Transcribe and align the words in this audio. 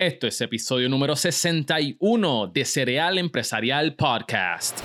Esto 0.00 0.26
es 0.26 0.40
episodio 0.40 0.88
número 0.88 1.14
61 1.14 2.46
de 2.46 2.64
Cereal 2.64 3.18
Empresarial 3.18 3.96
Podcast. 3.96 4.80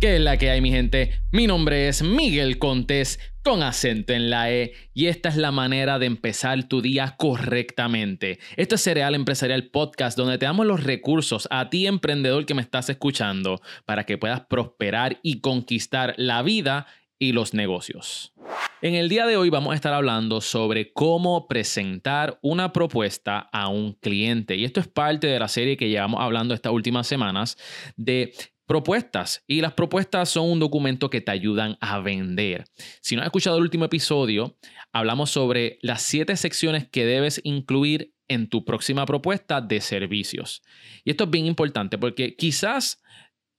¿Qué 0.00 0.14
es 0.14 0.20
la 0.22 0.38
que 0.38 0.48
hay, 0.48 0.62
mi 0.62 0.70
gente? 0.70 1.20
Mi 1.30 1.46
nombre 1.46 1.88
es 1.88 2.02
Miguel 2.02 2.58
Contés, 2.58 3.20
con 3.44 3.62
acento 3.62 4.14
en 4.14 4.30
la 4.30 4.50
E, 4.50 4.72
y 4.94 5.08
esta 5.08 5.28
es 5.28 5.36
la 5.36 5.52
manera 5.52 5.98
de 5.98 6.06
empezar 6.06 6.66
tu 6.68 6.80
día 6.80 7.16
correctamente. 7.18 8.38
Esto 8.56 8.76
es 8.76 8.80
Cereal 8.80 9.14
Empresarial 9.14 9.64
Podcast, 9.64 10.16
donde 10.16 10.38
te 10.38 10.46
damos 10.46 10.64
los 10.64 10.84
recursos 10.84 11.46
a 11.50 11.68
ti, 11.68 11.86
emprendedor 11.86 12.46
que 12.46 12.54
me 12.54 12.62
estás 12.62 12.88
escuchando, 12.88 13.60
para 13.84 14.06
que 14.06 14.16
puedas 14.16 14.40
prosperar 14.40 15.18
y 15.22 15.42
conquistar 15.42 16.14
la 16.16 16.40
vida 16.40 16.86
y 17.18 17.32
los 17.32 17.52
negocios. 17.52 18.32
En 18.80 18.94
el 18.94 19.08
día 19.08 19.26
de 19.26 19.36
hoy 19.36 19.50
vamos 19.50 19.72
a 19.72 19.74
estar 19.74 19.92
hablando 19.92 20.40
sobre 20.40 20.92
cómo 20.92 21.48
presentar 21.48 22.38
una 22.42 22.72
propuesta 22.72 23.48
a 23.52 23.66
un 23.68 23.94
cliente. 23.94 24.54
Y 24.54 24.64
esto 24.64 24.78
es 24.78 24.86
parte 24.86 25.26
de 25.26 25.40
la 25.40 25.48
serie 25.48 25.76
que 25.76 25.88
llevamos 25.88 26.20
hablando 26.20 26.54
estas 26.54 26.72
últimas 26.72 27.08
semanas 27.08 27.56
de 27.96 28.32
propuestas. 28.66 29.42
Y 29.48 29.62
las 29.62 29.72
propuestas 29.72 30.28
son 30.28 30.48
un 30.48 30.60
documento 30.60 31.10
que 31.10 31.20
te 31.20 31.32
ayudan 31.32 31.76
a 31.80 31.98
vender. 31.98 32.66
Si 33.00 33.16
no 33.16 33.22
has 33.22 33.26
escuchado 33.26 33.56
el 33.56 33.64
último 33.64 33.84
episodio, 33.84 34.56
hablamos 34.92 35.30
sobre 35.30 35.80
las 35.82 36.02
siete 36.02 36.36
secciones 36.36 36.86
que 36.88 37.04
debes 37.04 37.40
incluir 37.42 38.14
en 38.28 38.48
tu 38.48 38.64
próxima 38.64 39.06
propuesta 39.06 39.60
de 39.60 39.80
servicios. 39.80 40.62
Y 41.02 41.10
esto 41.10 41.24
es 41.24 41.30
bien 41.30 41.46
importante 41.46 41.98
porque 41.98 42.36
quizás 42.36 43.02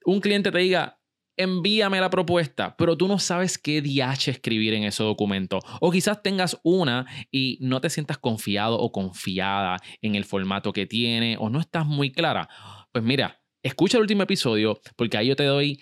un 0.06 0.22
cliente 0.22 0.50
te 0.50 0.60
diga, 0.60 0.99
envíame 1.40 2.02
la 2.02 2.10
propuesta, 2.10 2.76
pero 2.78 2.98
tú 2.98 3.08
no 3.08 3.18
sabes 3.18 3.58
qué 3.58 3.82
DH 3.82 4.30
escribir 4.30 4.74
en 4.74 4.84
ese 4.84 5.04
documento. 5.04 5.60
O 5.80 5.90
quizás 5.90 6.22
tengas 6.22 6.60
una 6.64 7.06
y 7.32 7.58
no 7.62 7.80
te 7.80 7.90
sientas 7.90 8.18
confiado 8.18 8.78
o 8.78 8.92
confiada 8.92 9.78
en 10.02 10.16
el 10.16 10.26
formato 10.26 10.74
que 10.74 10.86
tiene 10.86 11.38
o 11.40 11.50
no 11.50 11.62
estás 11.62 11.86
muy 11.86 12.12
clara. 12.12 12.50
Pues 12.92 13.06
mira, 13.06 13.42
escucha 13.64 13.98
el 13.98 14.02
último 14.02 14.24
episodio 14.24 14.82
porque 14.98 15.18
ahí 15.18 15.28
yo 15.28 15.38
te 15.38 15.46
doy 15.46 15.80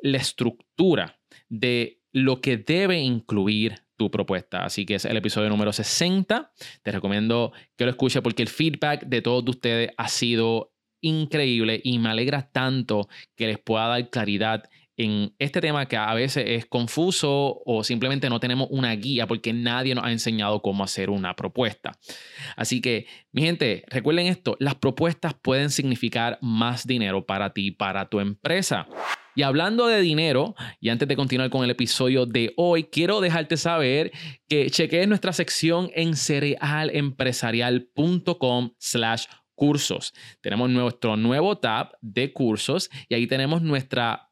la 0.00 0.16
estructura 0.16 1.20
de 1.50 2.00
lo 2.10 2.40
que 2.40 2.56
debe 2.56 2.98
incluir 2.98 3.84
tu 3.96 4.10
propuesta. 4.10 4.64
Así 4.64 4.86
que 4.86 4.94
es 4.94 5.04
el 5.04 5.18
episodio 5.18 5.50
número 5.50 5.72
60. 5.72 6.50
Te 6.82 6.92
recomiendo 6.92 7.52
que 7.76 7.84
lo 7.84 7.90
escuches 7.90 8.22
porque 8.22 8.42
el 8.42 8.48
feedback 8.48 9.04
de 9.04 9.20
todos 9.20 9.44
ustedes 9.46 9.90
ha 9.98 10.08
sido 10.08 10.72
increíble 11.02 11.78
y 11.84 11.98
me 11.98 12.08
alegra 12.08 12.50
tanto 12.50 13.08
que 13.36 13.48
les 13.48 13.58
pueda 13.58 13.88
dar 13.88 14.08
claridad 14.08 14.64
en 14.96 15.34
este 15.38 15.60
tema 15.60 15.86
que 15.86 15.96
a 15.96 16.14
veces 16.14 16.44
es 16.46 16.66
confuso 16.66 17.62
o 17.64 17.84
simplemente 17.84 18.28
no 18.28 18.40
tenemos 18.40 18.68
una 18.70 18.94
guía 18.94 19.26
porque 19.26 19.52
nadie 19.52 19.94
nos 19.94 20.04
ha 20.04 20.12
enseñado 20.12 20.62
cómo 20.62 20.84
hacer 20.84 21.10
una 21.10 21.34
propuesta. 21.34 21.92
Así 22.56 22.80
que, 22.80 23.06
mi 23.32 23.42
gente, 23.42 23.84
recuerden 23.88 24.26
esto, 24.26 24.56
las 24.60 24.76
propuestas 24.76 25.34
pueden 25.34 25.70
significar 25.70 26.38
más 26.40 26.86
dinero 26.86 27.26
para 27.26 27.52
ti, 27.52 27.70
para 27.70 28.08
tu 28.08 28.20
empresa. 28.20 28.86
Y 29.36 29.42
hablando 29.42 29.88
de 29.88 30.00
dinero, 30.00 30.54
y 30.80 30.90
antes 30.90 31.08
de 31.08 31.16
continuar 31.16 31.50
con 31.50 31.64
el 31.64 31.70
episodio 31.70 32.24
de 32.24 32.52
hoy, 32.56 32.84
quiero 32.84 33.20
dejarte 33.20 33.56
saber 33.56 34.12
que 34.48 34.70
chequees 34.70 35.08
nuestra 35.08 35.32
sección 35.32 35.90
en 35.94 36.14
cerealempresarial.com 36.14 38.70
slash 38.78 39.24
cursos. 39.56 40.12
Tenemos 40.40 40.70
nuestro 40.70 41.16
nuevo 41.16 41.58
tab 41.58 41.96
de 42.00 42.32
cursos 42.32 42.90
y 43.08 43.14
ahí 43.14 43.26
tenemos 43.26 43.62
nuestra 43.62 44.30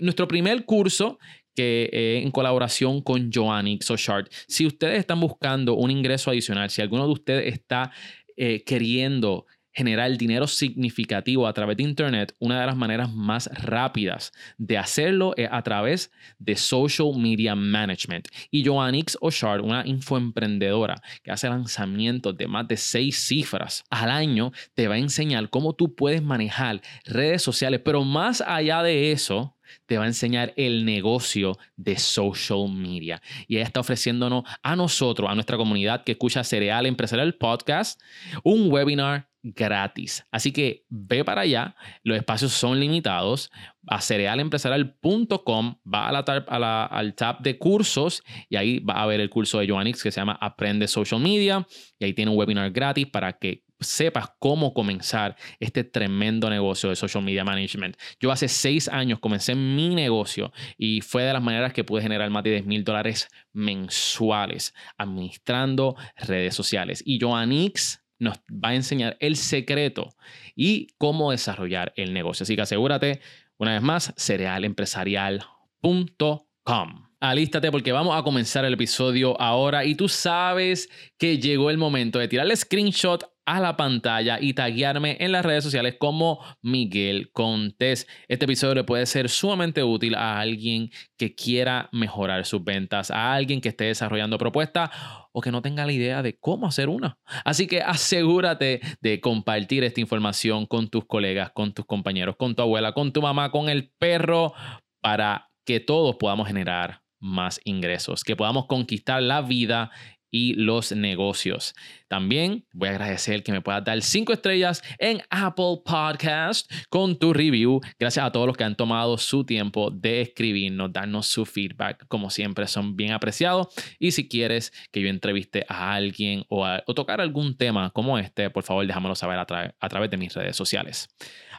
nuestro 0.00 0.28
primer 0.28 0.64
curso 0.64 1.18
que 1.54 1.90
eh, 1.92 2.20
en 2.22 2.30
colaboración 2.30 3.02
con 3.02 3.30
Joannix 3.32 3.90
o. 3.90 4.28
Si 4.46 4.66
ustedes 4.66 4.98
están 4.98 5.20
buscando 5.20 5.74
un 5.74 5.90
ingreso 5.90 6.30
adicional, 6.30 6.70
si 6.70 6.82
alguno 6.82 7.06
de 7.06 7.12
ustedes 7.12 7.52
está 7.52 7.92
eh, 8.36 8.62
queriendo 8.64 9.46
generar 9.72 10.16
dinero 10.16 10.46
significativo 10.46 11.46
a 11.46 11.52
través 11.52 11.76
de 11.76 11.84
Internet, 11.84 12.34
una 12.38 12.60
de 12.60 12.66
las 12.66 12.76
maneras 12.76 13.12
más 13.12 13.48
rápidas 13.52 14.32
de 14.58 14.78
hacerlo 14.78 15.34
es 15.36 15.48
a 15.50 15.62
través 15.62 16.10
de 16.38 16.56
Social 16.56 17.12
Media 17.16 17.54
Management. 17.54 18.28
Y 18.50 18.64
Joannix 18.64 19.16
Oshard, 19.20 19.62
una 19.62 19.86
infoemprendedora 19.86 21.02
que 21.22 21.30
hace 21.30 21.48
lanzamientos 21.48 22.36
de 22.36 22.46
más 22.46 22.66
de 22.68 22.76
seis 22.76 23.16
cifras 23.18 23.84
al 23.90 24.10
año, 24.10 24.52
te 24.74 24.88
va 24.88 24.94
a 24.94 24.98
enseñar 24.98 25.50
cómo 25.50 25.74
tú 25.74 25.94
puedes 25.94 26.22
manejar 26.22 26.80
redes 27.04 27.42
sociales, 27.42 27.80
pero 27.84 28.04
más 28.04 28.40
allá 28.40 28.82
de 28.82 29.12
eso, 29.12 29.56
te 29.86 29.98
va 29.98 30.04
a 30.04 30.08
enseñar 30.08 30.52
el 30.56 30.84
negocio 30.84 31.58
de 31.76 31.96
social 31.96 32.68
media. 32.68 33.22
Y 33.46 33.56
ella 33.56 33.64
está 33.64 33.80
ofreciéndonos 33.80 34.44
a 34.62 34.76
nosotros, 34.76 35.30
a 35.30 35.34
nuestra 35.34 35.56
comunidad 35.56 36.04
que 36.04 36.12
escucha 36.12 36.44
Cereal 36.44 36.86
Empresarial 36.86 37.34
Podcast, 37.34 38.00
un 38.42 38.70
webinar 38.72 39.29
gratis. 39.42 40.26
Así 40.30 40.52
que 40.52 40.84
ve 40.88 41.24
para 41.24 41.42
allá, 41.42 41.74
los 42.02 42.16
espacios 42.16 42.52
son 42.52 42.78
limitados. 42.78 43.50
A 43.86 44.00
cerealempresarial.com, 44.00 45.76
va 45.86 46.08
a 46.08 46.58
la, 46.58 46.84
al 46.84 47.14
tab 47.14 47.40
de 47.40 47.58
cursos 47.58 48.22
y 48.48 48.56
ahí 48.56 48.78
va 48.80 49.02
a 49.02 49.06
ver 49.06 49.20
el 49.20 49.30
curso 49.30 49.58
de 49.58 49.66
Joannix 49.66 50.02
que 50.02 50.10
se 50.10 50.20
llama 50.20 50.36
Aprende 50.40 50.86
Social 50.86 51.20
Media 51.20 51.66
y 51.98 52.04
ahí 52.04 52.12
tiene 52.12 52.30
un 52.30 52.36
webinar 52.36 52.70
gratis 52.70 53.06
para 53.06 53.32
que 53.32 53.64
sepas 53.80 54.30
cómo 54.38 54.74
comenzar 54.74 55.36
este 55.58 55.84
tremendo 55.84 56.50
negocio 56.50 56.90
de 56.90 56.96
social 56.96 57.24
media 57.24 57.44
management. 57.44 57.96
Yo 58.20 58.30
hace 58.30 58.48
seis 58.48 58.88
años 58.88 59.18
comencé 59.18 59.54
mi 59.54 59.94
negocio 59.94 60.52
y 60.76 61.00
fue 61.00 61.22
de 61.22 61.32
las 61.32 61.42
maneras 61.42 61.72
que 61.72 61.84
pude 61.84 62.02
generar 62.02 62.30
más 62.30 62.44
de 62.44 62.50
10 62.50 62.66
mil 62.66 62.84
dólares 62.84 63.28
mensuales 63.52 64.74
administrando 64.98 65.96
redes 66.16 66.54
sociales. 66.54 67.02
Y 67.04 67.18
Joannix 67.20 67.99
nos 68.20 68.36
va 68.48 68.68
a 68.68 68.76
enseñar 68.76 69.16
el 69.18 69.34
secreto 69.36 70.14
y 70.54 70.86
cómo 70.98 71.32
desarrollar 71.32 71.92
el 71.96 72.12
negocio. 72.12 72.44
Así 72.44 72.54
que 72.54 72.62
asegúrate, 72.62 73.20
una 73.58 73.72
vez 73.72 73.82
más, 73.82 74.14
cerealempresarial.com. 74.16 77.10
Alístate 77.22 77.70
porque 77.70 77.92
vamos 77.92 78.18
a 78.18 78.22
comenzar 78.22 78.64
el 78.64 78.72
episodio 78.74 79.38
ahora 79.40 79.84
y 79.84 79.94
tú 79.94 80.08
sabes 80.08 80.88
que 81.18 81.38
llegó 81.38 81.70
el 81.70 81.76
momento 81.76 82.18
de 82.18 82.28
tirarle 82.28 82.56
screenshot 82.56 83.30
a 83.50 83.58
la 83.58 83.76
pantalla 83.76 84.38
y 84.40 84.54
taguearme 84.54 85.16
en 85.18 85.32
las 85.32 85.44
redes 85.44 85.64
sociales 85.64 85.96
como 85.98 86.38
Miguel 86.62 87.32
Contés. 87.32 88.06
Este 88.28 88.44
episodio 88.44 88.76
le 88.76 88.84
puede 88.84 89.06
ser 89.06 89.28
sumamente 89.28 89.82
útil 89.82 90.14
a 90.14 90.38
alguien 90.38 90.90
que 91.18 91.34
quiera 91.34 91.88
mejorar 91.90 92.46
sus 92.46 92.62
ventas, 92.62 93.10
a 93.10 93.34
alguien 93.34 93.60
que 93.60 93.70
esté 93.70 93.86
desarrollando 93.86 94.38
propuestas 94.38 94.90
o 95.32 95.40
que 95.40 95.50
no 95.50 95.62
tenga 95.62 95.84
la 95.84 95.90
idea 95.90 96.22
de 96.22 96.38
cómo 96.38 96.68
hacer 96.68 96.88
una. 96.88 97.18
Así 97.44 97.66
que 97.66 97.82
asegúrate 97.82 98.82
de 99.00 99.20
compartir 99.20 99.82
esta 99.82 100.00
información 100.00 100.66
con 100.66 100.88
tus 100.88 101.04
colegas, 101.06 101.50
con 101.50 101.72
tus 101.72 101.86
compañeros, 101.86 102.36
con 102.36 102.54
tu 102.54 102.62
abuela, 102.62 102.92
con 102.92 103.12
tu 103.12 103.20
mamá, 103.20 103.50
con 103.50 103.68
el 103.68 103.90
perro, 103.98 104.52
para 105.00 105.50
que 105.64 105.80
todos 105.80 106.14
podamos 106.20 106.46
generar 106.46 107.02
más 107.18 107.60
ingresos, 107.64 108.22
que 108.22 108.36
podamos 108.36 108.66
conquistar 108.66 109.20
la 109.20 109.42
vida 109.42 109.90
y 110.30 110.54
los 110.54 110.92
negocios. 110.92 111.74
También 112.08 112.64
voy 112.72 112.88
a 112.88 112.92
agradecer 112.92 113.42
que 113.42 113.52
me 113.52 113.60
puedas 113.60 113.84
dar 113.84 114.00
cinco 114.02 114.32
estrellas 114.32 114.82
en 114.98 115.22
Apple 115.30 115.82
Podcast 115.84 116.70
con 116.88 117.18
tu 117.18 117.32
review. 117.32 117.80
Gracias 117.98 118.24
a 118.24 118.32
todos 118.32 118.46
los 118.46 118.56
que 118.56 118.64
han 118.64 118.74
tomado 118.74 119.16
su 119.18 119.44
tiempo 119.44 119.90
de 119.90 120.22
escribirnos, 120.22 120.92
darnos 120.92 121.26
su 121.26 121.46
feedback. 121.46 122.06
Como 122.08 122.30
siempre, 122.30 122.66
son 122.66 122.96
bien 122.96 123.12
apreciados. 123.12 123.68
Y 123.98 124.10
si 124.12 124.28
quieres 124.28 124.72
que 124.90 125.00
yo 125.00 125.08
entreviste 125.08 125.64
a 125.68 125.94
alguien 125.94 126.44
o, 126.48 126.66
tocar 126.94 127.20
algún 127.20 127.56
tema 127.56 127.90
como 127.90 128.18
este, 128.18 128.50
por 128.50 128.64
favor, 128.64 128.86
déjamelo 128.86 129.14
saber 129.14 129.38
a, 129.38 129.74
a 129.78 129.88
través 129.88 130.10
de 130.10 130.16
mis 130.16 130.34
redes 130.34 130.56
sociales. 130.56 131.08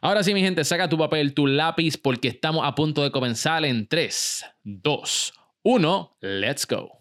Ahora 0.01 0.23
sí, 0.23 0.33
mi 0.33 0.41
gente, 0.41 0.63
saca 0.63 0.89
tu 0.89 0.97
papel, 0.97 1.33
tu 1.33 1.47
lápiz, 1.47 1.97
porque 1.97 2.27
estamos 2.27 2.65
a 2.65 2.73
punto 2.73 3.03
de 3.03 3.11
comenzar 3.11 3.63
en 3.65 3.87
3, 3.87 4.45
2, 4.63 5.33
1. 5.63 6.17
Let's 6.21 6.67
go. 6.67 6.99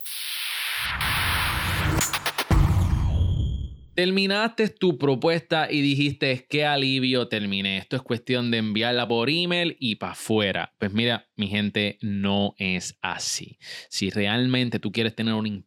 Terminaste 4.00 4.70
tu 4.70 4.96
propuesta 4.96 5.70
y 5.70 5.82
dijiste, 5.82 6.46
qué 6.48 6.64
alivio 6.64 7.28
terminé. 7.28 7.76
Esto 7.76 7.96
es 7.96 8.02
cuestión 8.02 8.50
de 8.50 8.56
enviarla 8.56 9.06
por 9.06 9.28
email 9.28 9.76
y 9.78 9.96
para 9.96 10.12
afuera. 10.12 10.72
Pues 10.78 10.90
mira, 10.94 11.28
mi 11.36 11.48
gente, 11.48 11.98
no 12.00 12.54
es 12.56 12.96
así. 13.02 13.58
Si 13.90 14.08
realmente 14.08 14.78
tú 14.78 14.90
quieres 14.90 15.14
tener 15.14 15.34
un 15.34 15.66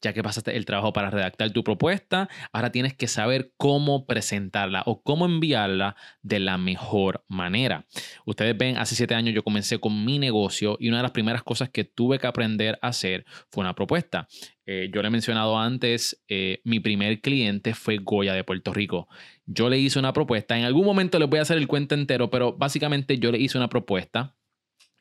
ya 0.00 0.12
que 0.12 0.22
pasaste 0.22 0.56
el 0.56 0.64
trabajo 0.64 0.92
para 0.92 1.10
redactar 1.10 1.50
tu 1.50 1.64
propuesta, 1.64 2.28
ahora 2.52 2.72
tienes 2.72 2.94
que 2.94 3.06
saber 3.06 3.52
cómo 3.56 4.06
presentarla 4.06 4.82
o 4.86 5.02
cómo 5.02 5.26
enviarla 5.26 5.96
de 6.22 6.40
la 6.40 6.58
mejor 6.58 7.24
manera. 7.28 7.86
Ustedes 8.26 8.56
ven, 8.56 8.76
hace 8.76 8.94
siete 8.94 9.14
años 9.14 9.34
yo 9.34 9.42
comencé 9.42 9.78
con 9.78 10.04
mi 10.04 10.18
negocio 10.18 10.76
y 10.80 10.88
una 10.88 10.98
de 10.98 11.04
las 11.04 11.12
primeras 11.12 11.42
cosas 11.42 11.70
que 11.70 11.84
tuve 11.84 12.18
que 12.18 12.26
aprender 12.26 12.78
a 12.82 12.88
hacer 12.88 13.24
fue 13.50 13.62
una 13.62 13.74
propuesta. 13.74 14.28
Eh, 14.66 14.90
yo 14.92 15.02
le 15.02 15.08
he 15.08 15.10
mencionado 15.10 15.58
antes, 15.58 16.22
eh, 16.28 16.60
mi 16.64 16.78
primer 16.78 17.20
cliente 17.20 17.74
fue 17.74 17.98
Goya 17.98 18.34
de 18.34 18.44
Puerto 18.44 18.72
Rico. 18.72 19.08
Yo 19.46 19.68
le 19.68 19.78
hice 19.78 19.98
una 19.98 20.12
propuesta, 20.12 20.56
en 20.56 20.64
algún 20.64 20.84
momento 20.84 21.18
les 21.18 21.28
voy 21.28 21.40
a 21.40 21.42
hacer 21.42 21.58
el 21.58 21.66
cuento 21.66 21.94
entero, 21.94 22.30
pero 22.30 22.52
básicamente 22.56 23.18
yo 23.18 23.32
le 23.32 23.38
hice 23.38 23.58
una 23.58 23.68
propuesta 23.68 24.36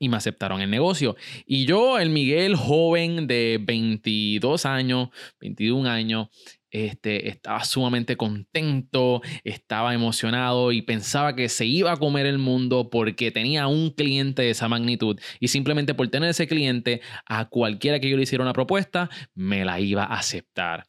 y 0.01 0.09
me 0.09 0.17
aceptaron 0.17 0.61
el 0.61 0.71
negocio. 0.71 1.15
Y 1.45 1.65
yo, 1.65 1.99
el 1.99 2.09
Miguel 2.09 2.55
joven 2.55 3.27
de 3.27 3.59
22 3.61 4.65
años, 4.65 5.09
21 5.39 5.87
años, 5.87 6.29
este, 6.71 7.29
estaba 7.29 7.63
sumamente 7.63 8.17
contento, 8.17 9.21
estaba 9.43 9.93
emocionado 9.93 10.71
y 10.71 10.81
pensaba 10.81 11.35
que 11.35 11.49
se 11.49 11.67
iba 11.67 11.91
a 11.91 11.97
comer 11.97 12.25
el 12.25 12.39
mundo 12.39 12.89
porque 12.89 13.29
tenía 13.29 13.67
un 13.67 13.91
cliente 13.91 14.41
de 14.41 14.49
esa 14.49 14.67
magnitud 14.67 15.19
y 15.39 15.49
simplemente 15.49 15.93
por 15.93 16.07
tener 16.07 16.31
ese 16.31 16.47
cliente, 16.47 17.01
a 17.27 17.49
cualquiera 17.49 17.99
que 17.99 18.09
yo 18.09 18.17
le 18.17 18.23
hiciera 18.23 18.43
una 18.43 18.53
propuesta, 18.53 19.07
me 19.35 19.63
la 19.65 19.79
iba 19.79 20.03
a 20.03 20.15
aceptar. 20.15 20.85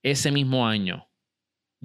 Ese 0.00 0.30
mismo 0.30 0.68
año, 0.68 1.08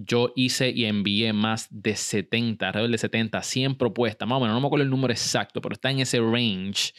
yo 0.05 0.31
hice 0.35 0.69
y 0.69 0.85
envié 0.85 1.33
más 1.33 1.67
de 1.69 1.95
70, 1.95 2.67
alrededor 2.67 2.91
de 2.91 2.97
70, 2.97 3.43
100 3.43 3.75
propuestas, 3.75 4.27
más 4.27 4.37
o 4.37 4.39
menos, 4.41 4.55
no 4.55 4.61
me 4.61 4.67
acuerdo 4.67 4.83
el 4.83 4.89
número 4.89 5.11
exacto, 5.11 5.61
pero 5.61 5.73
está 5.73 5.91
en 5.91 5.99
ese 5.99 6.19
range. 6.19 6.93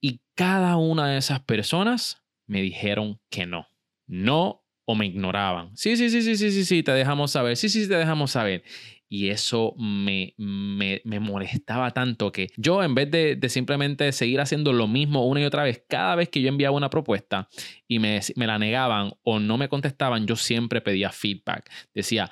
Y 0.00 0.20
cada 0.34 0.76
una 0.76 1.08
de 1.08 1.18
esas 1.18 1.40
personas 1.40 2.22
me 2.46 2.62
dijeron 2.62 3.20
que 3.30 3.46
no. 3.46 3.66
No 4.06 4.62
o 4.86 4.94
me 4.94 5.06
ignoraban. 5.06 5.76
Sí, 5.76 5.96
sí, 5.96 6.10
sí, 6.10 6.22
sí, 6.22 6.36
sí, 6.36 6.50
sí, 6.50 6.64
sí, 6.64 6.82
te 6.82 6.92
dejamos 6.92 7.30
saber. 7.30 7.56
Sí, 7.56 7.68
sí, 7.68 7.88
te 7.88 7.96
dejamos 7.96 8.32
saber. 8.32 8.64
Y 9.14 9.28
eso 9.28 9.76
me, 9.78 10.34
me, 10.38 11.20
molestaba 11.20 11.92
tanto 11.92 12.32
que 12.32 12.48
yo, 12.56 12.82
en 12.82 12.96
vez 12.96 13.12
de, 13.12 13.36
de, 13.36 13.48
simplemente 13.48 14.10
seguir 14.10 14.40
haciendo 14.40 14.72
lo 14.72 14.88
mismo 14.88 15.24
una 15.28 15.40
y 15.40 15.44
otra 15.44 15.62
vez, 15.62 15.84
cada 15.88 16.16
vez 16.16 16.30
que 16.30 16.42
yo 16.42 16.48
enviaba 16.48 16.76
una 16.76 16.90
propuesta 16.90 17.48
y 17.86 18.00
me, 18.00 18.18
me 18.34 18.48
la 18.48 18.58
negaban 18.58 19.12
o 19.22 19.38
no 19.38 19.56
me 19.56 19.68
contestaban, 19.68 20.26
yo 20.26 20.34
siempre 20.34 20.80
pedía 20.80 21.12
feedback. 21.12 21.70
Decía, 21.94 22.28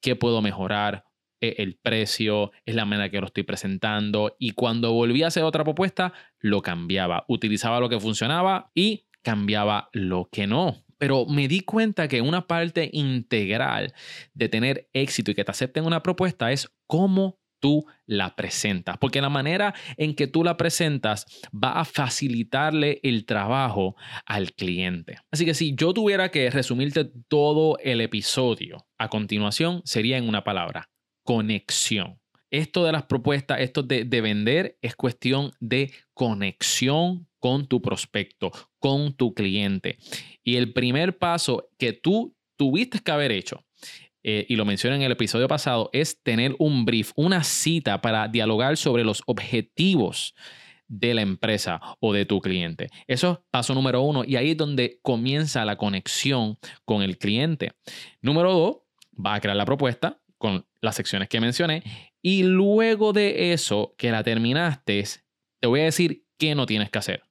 ¿qué 0.00 0.16
puedo 0.16 0.42
mejorar? 0.42 1.04
E, 1.40 1.54
el 1.62 1.76
precio, 1.76 2.50
es 2.66 2.74
la 2.74 2.84
manera 2.84 3.10
que 3.10 3.20
lo 3.20 3.26
estoy 3.26 3.44
presentando. 3.44 4.34
Y 4.40 4.50
cuando 4.50 4.92
volví 4.92 5.22
a 5.22 5.28
hacer 5.28 5.44
otra 5.44 5.62
propuesta, 5.62 6.14
lo 6.40 6.62
cambiaba. 6.62 7.24
Utilizaba 7.28 7.78
lo 7.78 7.88
que 7.88 8.00
funcionaba 8.00 8.72
y 8.74 9.04
cambiaba 9.22 9.88
lo 9.92 10.28
que 10.32 10.48
no. 10.48 10.83
Pero 11.04 11.26
me 11.26 11.48
di 11.48 11.60
cuenta 11.60 12.08
que 12.08 12.22
una 12.22 12.46
parte 12.46 12.88
integral 12.90 13.92
de 14.32 14.48
tener 14.48 14.88
éxito 14.94 15.30
y 15.30 15.34
que 15.34 15.44
te 15.44 15.50
acepten 15.50 15.84
una 15.84 16.02
propuesta 16.02 16.50
es 16.50 16.72
cómo 16.86 17.38
tú 17.60 17.84
la 18.06 18.34
presentas, 18.34 18.96
porque 18.96 19.20
la 19.20 19.28
manera 19.28 19.74
en 19.98 20.14
que 20.14 20.28
tú 20.28 20.42
la 20.42 20.56
presentas 20.56 21.26
va 21.52 21.72
a 21.72 21.84
facilitarle 21.84 23.00
el 23.02 23.26
trabajo 23.26 23.96
al 24.24 24.54
cliente. 24.54 25.18
Así 25.30 25.44
que 25.44 25.52
si 25.52 25.74
yo 25.74 25.92
tuviera 25.92 26.30
que 26.30 26.48
resumirte 26.48 27.04
todo 27.28 27.76
el 27.80 28.00
episodio 28.00 28.86
a 28.96 29.10
continuación, 29.10 29.82
sería 29.84 30.16
en 30.16 30.26
una 30.26 30.42
palabra, 30.42 30.88
conexión. 31.22 32.18
Esto 32.50 32.82
de 32.82 32.92
las 32.92 33.02
propuestas, 33.02 33.60
esto 33.60 33.82
de, 33.82 34.06
de 34.06 34.20
vender, 34.22 34.78
es 34.80 34.96
cuestión 34.96 35.52
de 35.60 35.92
conexión 36.14 37.28
con 37.44 37.66
tu 37.66 37.82
prospecto, 37.82 38.52
con 38.78 39.12
tu 39.12 39.34
cliente. 39.34 39.98
Y 40.42 40.56
el 40.56 40.72
primer 40.72 41.18
paso 41.18 41.68
que 41.76 41.92
tú 41.92 42.34
tuviste 42.56 43.00
que 43.00 43.12
haber 43.12 43.32
hecho, 43.32 43.62
eh, 44.22 44.46
y 44.48 44.56
lo 44.56 44.64
mencioné 44.64 44.96
en 44.96 45.02
el 45.02 45.12
episodio 45.12 45.46
pasado, 45.46 45.90
es 45.92 46.22
tener 46.22 46.56
un 46.58 46.86
brief, 46.86 47.12
una 47.16 47.44
cita 47.44 48.00
para 48.00 48.28
dialogar 48.28 48.78
sobre 48.78 49.04
los 49.04 49.22
objetivos 49.26 50.34
de 50.88 51.12
la 51.12 51.20
empresa 51.20 51.82
o 52.00 52.14
de 52.14 52.24
tu 52.24 52.40
cliente. 52.40 52.88
Eso 53.06 53.32
es 53.32 53.38
paso 53.50 53.74
número 53.74 54.00
uno 54.00 54.24
y 54.24 54.36
ahí 54.36 54.52
es 54.52 54.56
donde 54.56 54.98
comienza 55.02 55.66
la 55.66 55.76
conexión 55.76 56.56
con 56.86 57.02
el 57.02 57.18
cliente. 57.18 57.72
Número 58.22 58.54
dos, 58.54 58.76
va 59.14 59.34
a 59.34 59.40
crear 59.42 59.56
la 59.58 59.66
propuesta 59.66 60.18
con 60.38 60.64
las 60.80 60.96
secciones 60.96 61.28
que 61.28 61.42
mencioné 61.42 61.82
y 62.22 62.44
luego 62.44 63.12
de 63.12 63.52
eso 63.52 63.94
que 63.98 64.10
la 64.10 64.24
terminaste, 64.24 65.04
te 65.60 65.66
voy 65.66 65.80
a 65.80 65.84
decir 65.84 66.24
qué 66.38 66.54
no 66.54 66.64
tienes 66.64 66.88
que 66.88 67.00
hacer 67.00 67.22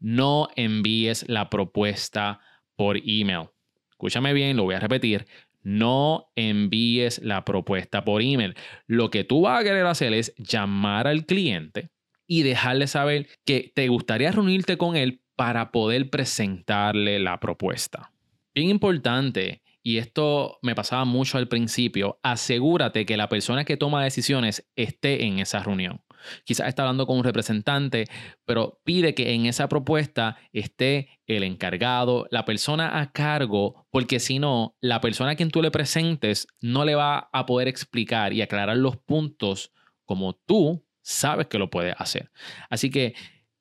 no 0.00 0.48
envíes 0.56 1.28
la 1.28 1.50
propuesta 1.50 2.40
por 2.74 2.96
email. 3.04 3.48
Escúchame 3.90 4.32
bien, 4.32 4.56
lo 4.56 4.64
voy 4.64 4.74
a 4.74 4.80
repetir. 4.80 5.26
No 5.62 6.32
envíes 6.36 7.20
la 7.22 7.44
propuesta 7.44 8.02
por 8.02 8.22
email. 8.22 8.56
Lo 8.86 9.10
que 9.10 9.24
tú 9.24 9.42
vas 9.42 9.60
a 9.60 9.64
querer 9.64 9.84
hacer 9.86 10.14
es 10.14 10.34
llamar 10.36 11.06
al 11.06 11.26
cliente 11.26 11.90
y 12.26 12.42
dejarle 12.42 12.86
saber 12.86 13.28
que 13.44 13.70
te 13.74 13.88
gustaría 13.88 14.32
reunirte 14.32 14.78
con 14.78 14.96
él 14.96 15.22
para 15.36 15.70
poder 15.70 16.08
presentarle 16.08 17.18
la 17.18 17.38
propuesta. 17.40 18.12
Bien 18.54 18.70
importante, 18.70 19.62
y 19.82 19.98
esto 19.98 20.58
me 20.62 20.74
pasaba 20.74 21.04
mucho 21.04 21.38
al 21.38 21.48
principio, 21.48 22.18
asegúrate 22.22 23.04
que 23.04 23.16
la 23.16 23.28
persona 23.28 23.64
que 23.64 23.76
toma 23.76 24.02
decisiones 24.02 24.70
esté 24.76 25.24
en 25.24 25.38
esa 25.38 25.60
reunión 25.60 26.02
quizás 26.44 26.68
está 26.68 26.82
hablando 26.82 27.06
con 27.06 27.18
un 27.18 27.24
representante, 27.24 28.06
pero 28.44 28.80
pide 28.84 29.14
que 29.14 29.32
en 29.34 29.46
esa 29.46 29.68
propuesta 29.68 30.36
esté 30.52 31.20
el 31.26 31.42
encargado, 31.42 32.26
la 32.30 32.44
persona 32.44 33.00
a 33.00 33.12
cargo, 33.12 33.86
porque 33.90 34.20
si 34.20 34.38
no, 34.38 34.76
la 34.80 35.00
persona 35.00 35.32
a 35.32 35.36
quien 35.36 35.50
tú 35.50 35.62
le 35.62 35.70
presentes 35.70 36.46
no 36.60 36.84
le 36.84 36.94
va 36.94 37.28
a 37.32 37.46
poder 37.46 37.68
explicar 37.68 38.32
y 38.32 38.42
aclarar 38.42 38.76
los 38.76 38.96
puntos 38.96 39.72
como 40.04 40.34
tú 40.34 40.84
sabes 41.02 41.46
que 41.46 41.58
lo 41.58 41.70
puedes 41.70 41.94
hacer. 41.98 42.30
Así 42.68 42.90
que 42.90 43.14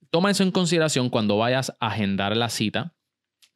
toma 0.09 0.31
eso 0.31 0.43
en 0.43 0.51
consideración 0.51 1.09
cuando 1.09 1.37
vayas 1.37 1.71
a 1.79 1.87
agendar 1.87 2.35
la 2.35 2.49
cita. 2.49 2.95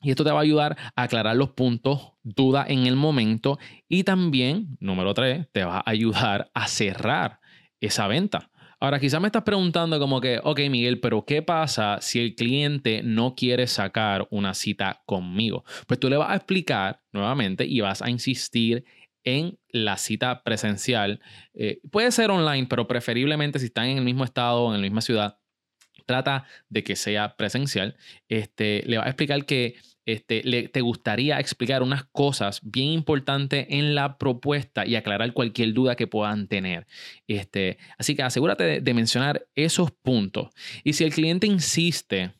Y 0.01 0.11
esto 0.11 0.25
te 0.25 0.31
va 0.31 0.39
a 0.39 0.43
ayudar 0.43 0.77
a 0.95 1.03
aclarar 1.03 1.35
los 1.37 1.51
puntos, 1.51 2.11
duda 2.23 2.65
en 2.67 2.85
el 2.85 2.97
momento 2.97 3.57
y 3.87 4.03
también, 4.03 4.77
número 4.81 5.13
tres, 5.13 5.47
te 5.53 5.63
va 5.63 5.77
a 5.77 5.89
ayudar 5.89 6.51
a 6.53 6.67
cerrar 6.67 7.39
esa 7.79 8.07
venta. 8.07 8.51
Ahora, 8.83 8.99
quizás 8.99 9.21
me 9.21 9.29
estás 9.29 9.43
preguntando 9.43 9.97
como 9.97 10.19
que, 10.19 10.41
ok, 10.43 10.59
Miguel, 10.69 10.99
pero 10.99 11.23
¿qué 11.23 11.41
pasa 11.41 11.99
si 12.01 12.19
el 12.19 12.35
cliente 12.35 13.01
no 13.01 13.33
quiere 13.33 13.65
sacar 13.65 14.27
una 14.29 14.53
cita 14.53 15.03
conmigo? 15.05 15.63
Pues 15.87 16.01
tú 16.01 16.09
le 16.09 16.17
vas 16.17 16.31
a 16.31 16.35
explicar 16.35 17.01
nuevamente 17.13 17.63
y 17.63 17.79
vas 17.79 18.01
a 18.01 18.09
insistir 18.09 18.83
en 19.23 19.57
la 19.69 19.95
cita 19.95 20.43
presencial. 20.43 21.21
Eh, 21.53 21.79
puede 21.91 22.11
ser 22.11 22.29
online, 22.29 22.67
pero 22.69 22.85
preferiblemente 22.85 23.57
si 23.57 23.67
están 23.67 23.85
en 23.85 23.99
el 23.99 24.03
mismo 24.03 24.25
estado 24.25 24.63
o 24.63 24.75
en 24.75 24.81
la 24.81 24.83
misma 24.83 24.99
ciudad, 24.99 25.39
trata 26.05 26.45
de 26.67 26.83
que 26.83 26.97
sea 26.97 27.37
presencial. 27.37 27.95
Este, 28.27 28.83
le 28.85 28.97
vas 28.97 29.05
a 29.05 29.11
explicar 29.11 29.45
que 29.45 29.75
este, 30.05 30.41
le, 30.43 30.67
te 30.67 30.81
gustaría 30.81 31.39
explicar 31.39 31.81
unas 31.81 32.03
cosas 32.05 32.59
bien 32.63 32.89
importantes 32.89 33.67
en 33.69 33.95
la 33.95 34.17
propuesta 34.17 34.85
y 34.85 34.95
aclarar 34.95 35.33
cualquier 35.33 35.73
duda 35.73 35.95
que 35.95 36.07
puedan 36.07 36.47
tener. 36.47 36.87
Este, 37.27 37.77
así 37.97 38.15
que 38.15 38.23
asegúrate 38.23 38.81
de, 38.81 38.93
mencionar 38.93 39.47
esos 39.55 39.91
puntos. 39.91 40.49
Y 40.83 40.93
si 40.93 41.03
el 41.03 41.13
cliente 41.13 41.47
insiste 41.47 42.31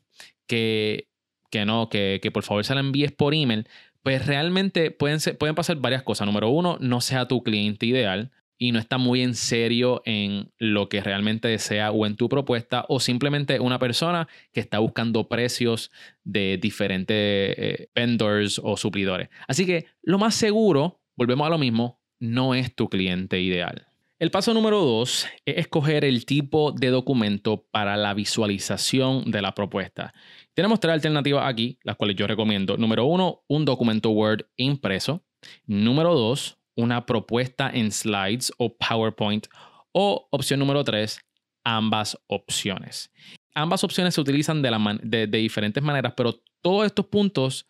que, 0.48 1.08
que 1.50 1.66
no, 1.66 1.90
que, 1.90 2.20
que 2.22 2.32
por 2.32 2.44
favor 2.44 2.64
se 2.66 2.76
la 2.76 2.82
envíes 2.82 3.12
por 3.12 3.34
email, 3.34 3.68
pues 4.04 4.26
realmente 4.26 4.92
pueden, 4.92 5.20
pueden 5.40 5.56
pasar 5.56 5.78
varias 5.78 6.04
cosas. 6.04 6.28
Número 6.28 6.50
uno, 6.50 6.78
no 6.80 7.02
sea 7.02 7.28
tu 7.28 7.42
cliente 7.42 7.86
ideal 7.86 8.32
y 8.58 8.72
no 8.72 8.80
está 8.80 8.98
muy 8.98 9.22
en 9.22 9.36
serio 9.36 10.02
en 10.06 10.52
lo 10.58 10.90
que 10.90 11.02
realmente 11.02 11.48
desea 11.48 11.92
o 11.92 12.06
en 12.06 12.16
tu 12.16 12.30
propuesta, 12.30 12.86
o 12.90 13.00
simplemente 13.00 13.60
una 13.60 13.80
persona 13.80 14.28
que 14.52 14.60
está 14.60 14.80
buscando 14.80 15.28
precios 15.28 15.92
de 16.24 16.58
diferentes 16.62 17.16
eh, 17.18 17.90
vendors 17.94 18.60
o 18.64 18.78
suplidores. 18.78 19.30
Así 19.48 19.66
que 19.66 19.88
lo 20.02 20.18
más 20.18 20.36
seguro, 20.36 21.02
volvemos 21.16 21.48
a 21.48 21.50
lo 21.50 21.58
mismo, 21.58 22.00
no 22.20 22.56
es 22.56 22.74
tu 22.74 22.90
cliente 22.90 23.42
ideal. 23.42 23.88
El 24.20 24.32
paso 24.32 24.54
número 24.54 24.80
dos 24.80 25.28
es 25.46 25.58
escoger 25.58 26.06
el 26.06 26.26
tipo 26.26 26.72
de 26.72 26.92
documento 26.92 27.66
para 27.72 27.98
la 27.98 28.14
visualización 28.14 29.30
de 29.30 29.42
la 29.42 29.54
propuesta. 29.54 30.14
Tenemos 30.54 30.80
tres 30.80 30.94
alternativas 30.94 31.44
aquí, 31.46 31.78
las 31.84 31.98
cuales 31.98 32.16
yo 32.16 32.26
recomiendo. 32.26 32.78
Número 32.78 33.04
uno, 33.04 33.44
un 33.48 33.66
documento 33.66 34.12
Word 34.12 34.46
impreso. 34.56 35.26
Número 35.66 36.16
dos, 36.16 36.58
una 36.76 37.06
propuesta 37.06 37.70
en 37.74 37.92
slides 37.92 38.52
o 38.58 38.76
PowerPoint 38.76 39.48
o 39.92 40.28
opción 40.32 40.60
número 40.60 40.84
tres, 40.84 41.20
ambas 41.64 42.18
opciones. 42.28 43.12
Ambas 43.56 43.84
opciones 43.84 44.16
se 44.16 44.22
utilizan 44.22 44.62
de, 44.62 45.28
de, 45.28 45.38
diferentes 45.38 45.84
maneras, 45.84 46.14
pero 46.18 46.42
todos 46.62 46.86
estos 46.86 47.06
puntos 47.06 47.68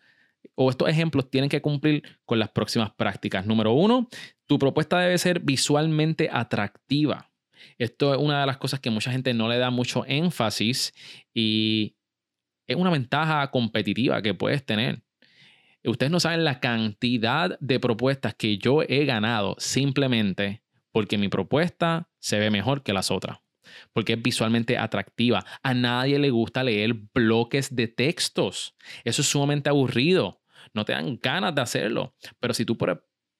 o 0.54 0.70
estos 0.70 0.88
ejemplos 0.88 1.30
tienen 1.30 1.50
que 1.50 1.60
cumplir 1.60 2.02
con 2.24 2.38
las 2.38 2.50
próximas 2.50 2.92
prácticas. 2.94 3.46
Número 3.46 3.72
uno, 3.72 4.08
tu 4.46 4.58
propuesta 4.58 4.98
debe 4.98 5.18
ser 5.18 5.40
visualmente 5.40 6.30
atractiva. 6.32 7.30
Esto 7.78 8.14
es 8.14 8.20
una 8.20 8.40
de 8.40 8.46
las 8.46 8.56
cosas 8.56 8.80
que 8.80 8.90
mucha 8.90 9.10
gente 9.10 9.34
no 9.34 9.48
le 9.48 9.58
da 9.58 9.70
mucho 9.70 10.04
énfasis 10.06 10.94
y 11.32 11.96
es 12.66 12.76
una 12.76 12.90
ventaja 12.90 13.50
competitiva 13.50 14.22
que 14.22 14.34
puedes 14.34 14.64
tener. 14.64 15.02
Ustedes 15.84 16.10
no 16.10 16.20
saben 16.20 16.44
la 16.44 16.60
cantidad 16.60 17.58
de 17.60 17.78
propuestas 17.78 18.34
que 18.34 18.56
yo 18.56 18.82
he 18.82 19.04
ganado 19.04 19.54
simplemente 19.58 20.62
porque 20.92 21.18
mi 21.18 21.28
propuesta 21.28 22.08
se 22.20 22.38
ve 22.38 22.50
mejor 22.50 22.82
que 22.82 22.92
las 22.92 23.10
otras, 23.10 23.40
porque 23.92 24.14
es 24.14 24.22
visualmente 24.22 24.78
atractiva. 24.78 25.44
A 25.62 25.74
nadie 25.74 26.18
le 26.18 26.30
gusta 26.30 26.62
leer 26.62 26.94
bloques 27.12 27.74
de 27.74 27.88
textos. 27.88 28.76
Eso 29.02 29.22
es 29.22 29.28
sumamente 29.28 29.68
aburrido. 29.68 30.40
No 30.72 30.84
te 30.84 30.92
dan 30.92 31.18
ganas 31.20 31.54
de 31.54 31.62
hacerlo. 31.62 32.14
Pero 32.38 32.54
si 32.54 32.64
tú 32.64 32.78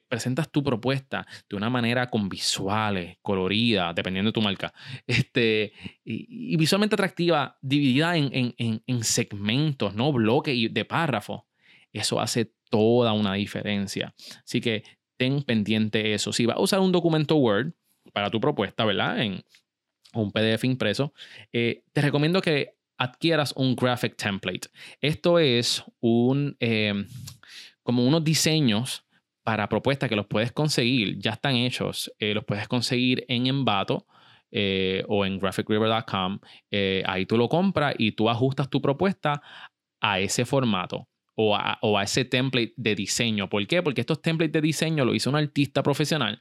presentas 0.08 0.50
tu 0.50 0.62
propuesta 0.64 1.26
de 1.48 1.56
una 1.56 1.70
manera 1.70 2.10
con 2.10 2.28
visuales, 2.28 3.18
colorida, 3.22 3.94
dependiendo 3.94 4.30
de 4.30 4.34
tu 4.34 4.42
marca, 4.42 4.74
este, 5.06 5.72
y, 6.04 6.56
visualmente 6.56 6.96
atractiva, 6.96 7.56
dividida 7.62 8.16
en, 8.16 8.54
en 8.58 9.04
segmentos, 9.04 9.94
¿no? 9.94 10.12
Bloques 10.12 10.74
de 10.74 10.84
párrafos 10.84 11.42
eso 11.94 12.20
hace 12.20 12.52
toda 12.68 13.12
una 13.12 13.34
diferencia. 13.34 14.14
Así 14.44 14.60
que 14.60 14.82
ten 15.16 15.42
pendiente 15.42 16.12
eso. 16.12 16.32
Si 16.32 16.44
vas 16.44 16.56
a 16.56 16.60
usar 16.60 16.80
un 16.80 16.92
documento 16.92 17.36
Word 17.36 17.72
para 18.12 18.30
tu 18.30 18.40
propuesta, 18.40 18.84
¿verdad? 18.84 19.22
En 19.22 19.44
un 20.12 20.32
PDF 20.32 20.64
impreso, 20.64 21.12
eh, 21.52 21.84
te 21.92 22.02
recomiendo 22.02 22.42
que 22.42 22.74
adquieras 22.98 23.52
un 23.56 23.74
graphic 23.76 24.16
template. 24.16 24.68
Esto 25.00 25.38
es 25.38 25.84
un, 26.00 26.56
em, 26.60 27.06
como 27.82 28.04
unos 28.04 28.24
diseños 28.24 29.04
para 29.42 29.68
propuestas 29.68 30.08
que 30.08 30.16
los 30.16 30.26
puedes 30.26 30.52
conseguir, 30.52 31.18
ya 31.18 31.32
están 31.32 31.56
hechos, 31.56 32.12
eh, 32.18 32.34
los 32.34 32.44
puedes 32.44 32.66
conseguir 32.68 33.24
en 33.28 33.46
Envato. 33.46 34.06
Eh, 34.56 35.02
o 35.08 35.26
en 35.26 35.40
graphicriver.com, 35.40 36.38
ahí 37.06 37.26
tú 37.26 37.36
lo 37.36 37.48
compras 37.48 37.96
y 37.98 38.12
tú 38.12 38.30
ajustas 38.30 38.70
tu 38.70 38.80
propuesta 38.80 39.42
a 40.00 40.20
ese 40.20 40.44
formato 40.44 41.08
o 41.34 41.56
a, 41.56 41.78
o 41.82 41.98
a, 41.98 42.04
ese 42.04 42.24
template 42.24 42.74
de 42.76 42.94
diseño. 42.94 43.48
¿Por 43.48 43.66
qué? 43.66 43.82
Porque 43.82 44.00
estos 44.00 44.22
templates 44.22 44.52
de 44.52 44.60
diseño 44.60 45.04
lo 45.04 45.14
hizo 45.14 45.30
un 45.30 45.36
artista 45.36 45.82
profesional 45.82 46.40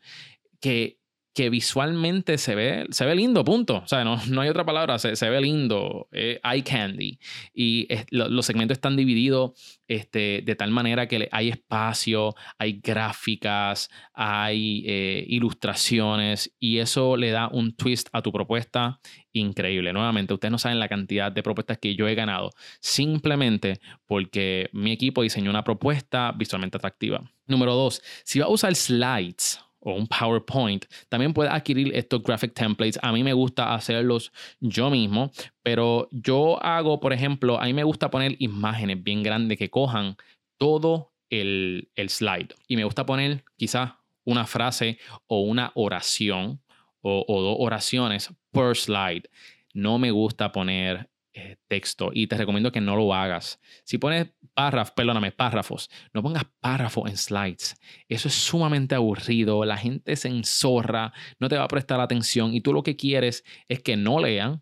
que 0.59 1.02
que 1.33 1.49
visualmente 1.49 2.37
se 2.37 2.53
ve, 2.53 2.85
se 2.91 3.05
ve 3.05 3.15
lindo, 3.15 3.43
punto. 3.43 3.77
O 3.77 3.87
sea, 3.87 4.03
no, 4.03 4.19
no 4.29 4.41
hay 4.41 4.49
otra 4.49 4.65
palabra, 4.65 4.99
se, 4.99 5.15
se 5.15 5.29
ve 5.29 5.41
lindo, 5.41 6.07
eh, 6.11 6.39
eye 6.43 6.63
candy. 6.63 7.19
Y 7.53 7.87
los 8.11 8.45
segmentos 8.45 8.75
están 8.75 8.95
divididos 8.95 9.79
este, 9.87 10.43
de 10.45 10.55
tal 10.55 10.71
manera 10.71 11.07
que 11.07 11.27
hay 11.31 11.49
espacio, 11.49 12.35
hay 12.57 12.79
gráficas, 12.83 13.89
hay 14.13 14.83
eh, 14.85 15.25
ilustraciones 15.27 16.55
y 16.59 16.77
eso 16.77 17.17
le 17.17 17.31
da 17.31 17.47
un 17.47 17.75
twist 17.75 18.09
a 18.13 18.21
tu 18.21 18.31
propuesta 18.31 18.99
increíble. 19.31 19.91
Nuevamente, 19.91 20.33
ustedes 20.33 20.51
no 20.51 20.59
saben 20.59 20.79
la 20.79 20.87
cantidad 20.87 21.31
de 21.31 21.41
propuestas 21.41 21.79
que 21.79 21.95
yo 21.95 22.07
he 22.07 22.15
ganado 22.15 22.51
simplemente 22.79 23.79
porque 24.05 24.69
mi 24.71 24.91
equipo 24.91 25.23
diseñó 25.23 25.49
una 25.49 25.63
propuesta 25.63 26.31
visualmente 26.31 26.77
atractiva. 26.77 27.23
Número 27.47 27.73
dos, 27.73 28.01
si 28.23 28.39
va 28.39 28.45
a 28.45 28.49
usar 28.49 28.75
slides 28.75 29.59
o 29.83 29.93
un 29.93 30.07
PowerPoint, 30.07 30.85
también 31.09 31.33
puedes 31.33 31.51
adquirir 31.51 31.95
estos 31.95 32.23
graphic 32.23 32.53
templates. 32.53 32.99
A 33.01 33.11
mí 33.11 33.23
me 33.23 33.33
gusta 33.33 33.73
hacerlos 33.73 34.31
yo 34.59 34.89
mismo, 34.89 35.31
pero 35.61 36.07
yo 36.11 36.61
hago, 36.63 36.99
por 36.99 37.13
ejemplo, 37.13 37.59
a 37.59 37.65
mí 37.65 37.73
me 37.73 37.83
gusta 37.83 38.09
poner 38.09 38.35
imágenes 38.39 39.03
bien 39.03 39.23
grandes 39.23 39.57
que 39.57 39.69
cojan 39.69 40.15
todo 40.57 41.13
el, 41.29 41.89
slide. 42.07 42.55
Y 42.67 42.77
me 42.77 42.83
gusta 42.85 43.05
poner 43.05 43.43
quizás 43.57 43.93
una 44.25 44.45
frase 44.45 44.99
o 45.27 45.41
una 45.41 45.71
oración 45.75 46.61
o, 47.01 47.25
o 47.27 47.41
dos 47.41 47.57
oraciones 47.59 48.33
per 48.51 48.75
slide. 48.75 49.29
No 49.73 49.99
me 49.99 50.11
gusta 50.11 50.51
poner 50.51 51.09
eh, 51.33 51.57
texto 51.67 52.11
y 52.13 52.27
te 52.27 52.37
recomiendo 52.37 52.71
que 52.71 52.81
no 52.81 52.95
lo 52.95 53.13
hagas. 53.13 53.59
Si 53.83 53.97
pones 53.97 54.27
párrafos, 54.53 54.93
perdóname, 54.93 55.31
párrafos, 55.31 55.89
no 56.13 56.21
pongas 56.21 56.45
párrafos 56.59 57.09
en 57.09 57.17
slides. 57.17 57.75
Eso 58.07 58.27
es 58.27 58.35
sumamente 58.35 58.95
aburrido, 58.95 59.65
la 59.65 59.77
gente 59.77 60.15
se 60.15 60.27
enzorra, 60.27 61.11
no 61.39 61.49
te 61.49 61.57
va 61.57 61.63
a 61.63 61.67
prestar 61.67 61.99
atención 61.99 62.53
y 62.53 62.61
tú 62.61 62.71
lo 62.71 62.83
que 62.83 62.95
quieres 62.95 63.43
es 63.67 63.81
que 63.81 63.97
no 63.97 64.19
lean, 64.19 64.61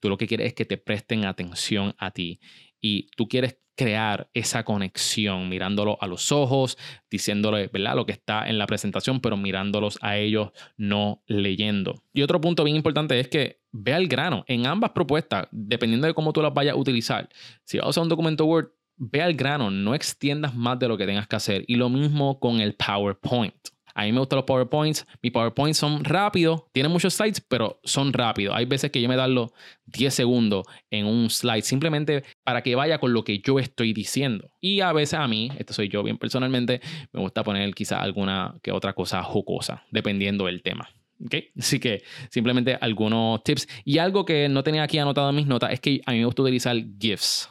tú 0.00 0.08
lo 0.08 0.16
que 0.16 0.28
quieres 0.28 0.48
es 0.48 0.54
que 0.54 0.64
te 0.64 0.76
presten 0.76 1.24
atención 1.24 1.94
a 1.98 2.12
ti 2.12 2.38
y 2.80 3.08
tú 3.16 3.26
quieres 3.26 3.58
crear 3.76 4.28
esa 4.34 4.64
conexión 4.64 5.48
mirándolo 5.48 5.98
a 6.00 6.06
los 6.06 6.32
ojos, 6.32 6.78
diciéndole, 7.10 7.68
¿verdad? 7.68 7.96
Lo 7.96 8.06
que 8.06 8.12
está 8.12 8.48
en 8.48 8.58
la 8.58 8.66
presentación, 8.66 9.20
pero 9.20 9.36
mirándolos 9.36 9.98
a 10.00 10.16
ellos, 10.16 10.50
no 10.76 11.22
leyendo. 11.26 12.02
Y 12.12 12.22
otro 12.22 12.40
punto 12.40 12.64
bien 12.64 12.76
importante 12.76 13.18
es 13.18 13.28
que 13.28 13.60
ve 13.72 13.92
al 13.92 14.06
grano 14.06 14.44
en 14.46 14.66
ambas 14.66 14.90
propuestas, 14.90 15.48
dependiendo 15.50 16.06
de 16.06 16.14
cómo 16.14 16.32
tú 16.32 16.40
las 16.42 16.54
vayas 16.54 16.74
a 16.74 16.78
utilizar. 16.78 17.28
Si 17.64 17.78
vas 17.78 17.86
a 17.86 17.90
usar 17.90 18.02
un 18.02 18.08
documento 18.08 18.44
Word, 18.44 18.68
ve 18.96 19.22
al 19.22 19.34
grano, 19.34 19.70
no 19.70 19.94
extiendas 19.94 20.54
más 20.54 20.78
de 20.78 20.88
lo 20.88 20.96
que 20.96 21.06
tengas 21.06 21.26
que 21.26 21.36
hacer. 21.36 21.64
Y 21.66 21.76
lo 21.76 21.88
mismo 21.88 22.38
con 22.38 22.60
el 22.60 22.74
PowerPoint. 22.74 23.54
A 23.94 24.02
mí 24.02 24.12
me 24.12 24.18
gustan 24.18 24.38
los 24.38 24.44
PowerPoints. 24.44 25.06
Mis 25.22 25.32
PowerPoints 25.32 25.78
son 25.78 26.04
rápidos, 26.04 26.64
tienen 26.72 26.90
muchos 26.90 27.14
slides, 27.14 27.40
pero 27.40 27.80
son 27.84 28.12
rápidos. 28.12 28.54
Hay 28.56 28.64
veces 28.64 28.90
que 28.90 29.00
yo 29.00 29.08
me 29.08 29.16
darlo 29.16 29.52
10 29.86 30.12
segundos 30.12 30.66
en 30.90 31.06
un 31.06 31.30
slide 31.30 31.62
simplemente 31.62 32.24
para 32.42 32.62
que 32.62 32.74
vaya 32.74 32.98
con 32.98 33.12
lo 33.12 33.22
que 33.24 33.38
yo 33.38 33.58
estoy 33.58 33.92
diciendo. 33.92 34.50
Y 34.60 34.80
a 34.80 34.92
veces 34.92 35.14
a 35.14 35.28
mí, 35.28 35.50
esto 35.58 35.72
soy 35.72 35.88
yo 35.88 36.02
bien 36.02 36.18
personalmente, 36.18 36.80
me 37.12 37.20
gusta 37.20 37.44
poner 37.44 37.72
quizá 37.74 38.00
alguna 38.00 38.56
que 38.62 38.72
otra 38.72 38.92
cosa 38.92 39.22
jocosa, 39.22 39.84
dependiendo 39.90 40.46
del 40.46 40.62
tema. 40.62 40.88
¿Okay? 41.24 41.50
Así 41.58 41.78
que 41.78 42.02
simplemente 42.30 42.76
algunos 42.80 43.42
tips. 43.44 43.68
Y 43.84 43.98
algo 43.98 44.24
que 44.24 44.48
no 44.48 44.64
tenía 44.64 44.82
aquí 44.82 44.98
anotado 44.98 45.30
en 45.30 45.36
mis 45.36 45.46
notas 45.46 45.72
es 45.72 45.80
que 45.80 46.00
a 46.04 46.12
mí 46.12 46.18
me 46.18 46.24
gusta 46.24 46.42
utilizar 46.42 46.76
GIFs 46.98 47.48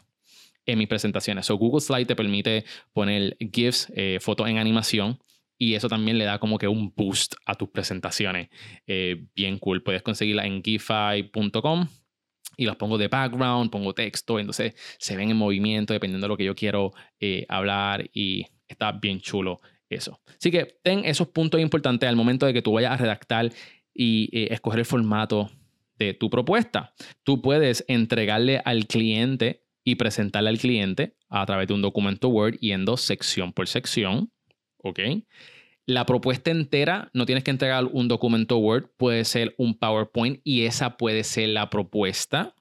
en 0.66 0.78
mis 0.78 0.88
presentaciones. 0.88 1.46
So, 1.46 1.56
Google 1.56 1.82
Slide 1.82 2.06
te 2.06 2.16
permite 2.16 2.66
poner 2.94 3.38
GIFs, 3.40 3.92
eh, 3.96 4.20
fotos 4.22 4.48
en 4.48 4.58
animación, 4.58 5.20
y 5.64 5.76
eso 5.76 5.88
también 5.88 6.18
le 6.18 6.26
da 6.26 6.40
como 6.40 6.58
que 6.58 6.68
un 6.68 6.94
boost 6.94 7.36
a 7.46 7.56
tus 7.56 7.70
presentaciones. 7.70 8.50
Eh, 8.86 9.28
bien 9.34 9.60
cool. 9.60 9.82
Puedes 9.82 10.02
conseguirla 10.02 10.46
en 10.46 10.62
gify.com 10.62 11.88
y 12.58 12.66
los 12.66 12.76
pongo 12.76 12.98
de 12.98 13.08
background, 13.08 13.72
pongo 13.72 13.94
texto, 13.94 14.40
entonces 14.40 14.76
se 15.00 15.16
ven 15.16 15.32
en 15.32 15.38
movimiento 15.38 15.94
dependiendo 15.94 16.26
de 16.26 16.30
lo 16.30 16.36
que 16.36 16.44
yo 16.44 16.54
quiero 16.54 16.92
eh, 17.18 17.46
hablar 17.48 18.10
y 18.14 18.46
está 18.68 18.92
bien 18.92 19.22
chulo 19.22 19.62
eso. 19.90 20.20
Así 20.38 20.52
que 20.52 20.80
ten 20.84 21.06
esos 21.06 21.30
puntos 21.30 21.62
importantes 21.62 22.10
al 22.10 22.18
momento 22.18 22.46
de 22.46 22.54
que 22.54 22.62
tú 22.62 22.74
vayas 22.74 22.92
a 22.92 22.98
redactar 22.98 23.50
y 23.94 24.30
eh, 24.38 24.50
escoger 24.52 24.80
el 24.80 24.86
formato 24.86 25.50
de 25.98 26.14
tu 26.14 26.30
propuesta. 26.30 26.94
Tú 27.24 27.42
puedes 27.42 27.86
entregarle 27.88 28.62
al 28.66 28.86
cliente 28.86 29.64
y 29.86 29.96
presentarle 29.96 30.50
al 30.50 30.58
cliente 30.58 31.16
a 31.30 31.46
través 31.46 31.70
de 31.70 31.74
un 31.74 31.82
documento 31.82 32.28
Word 32.28 32.58
yendo 32.60 32.98
sección 32.98 33.54
por 33.54 33.70
sección. 33.70 34.30
¿Ok? 34.78 35.00
La 35.86 36.06
propuesta 36.06 36.50
entera, 36.50 37.10
no 37.14 37.26
tienes 37.26 37.44
que 37.44 37.52
entregar 37.52 37.86
un 37.86 38.08
documento 38.08 38.58
Word, 38.58 38.90
puede 38.96 39.26
ser 39.26 39.54
un 39.58 39.78
PowerPoint 39.78 40.40
y 40.44 40.66
esa 40.66 40.98
puede 40.98 41.24
ser 41.26 41.50
la 41.50 41.70
propuesta 41.70 42.56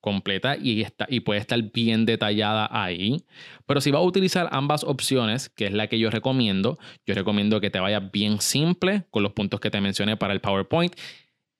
completa 0.00 0.56
y, 0.56 0.82
está, 0.82 1.06
y 1.08 1.20
puede 1.20 1.40
estar 1.40 1.62
bien 1.72 2.06
detallada 2.06 2.68
ahí. 2.70 3.24
Pero 3.66 3.80
si 3.80 3.90
vas 3.90 4.00
a 4.00 4.04
utilizar 4.04 4.48
ambas 4.50 4.82
opciones, 4.82 5.48
que 5.48 5.66
es 5.66 5.72
la 5.72 5.86
que 5.86 5.98
yo 5.98 6.10
recomiendo, 6.10 6.78
yo 7.06 7.14
recomiendo 7.14 7.60
que 7.60 7.70
te 7.70 7.78
vayas 7.78 8.10
bien 8.10 8.40
simple 8.40 9.04
con 9.10 9.22
los 9.22 9.32
puntos 9.32 9.60
que 9.60 9.70
te 9.70 9.80
mencioné 9.80 10.16
para 10.16 10.32
el 10.32 10.40
PowerPoint 10.40 10.94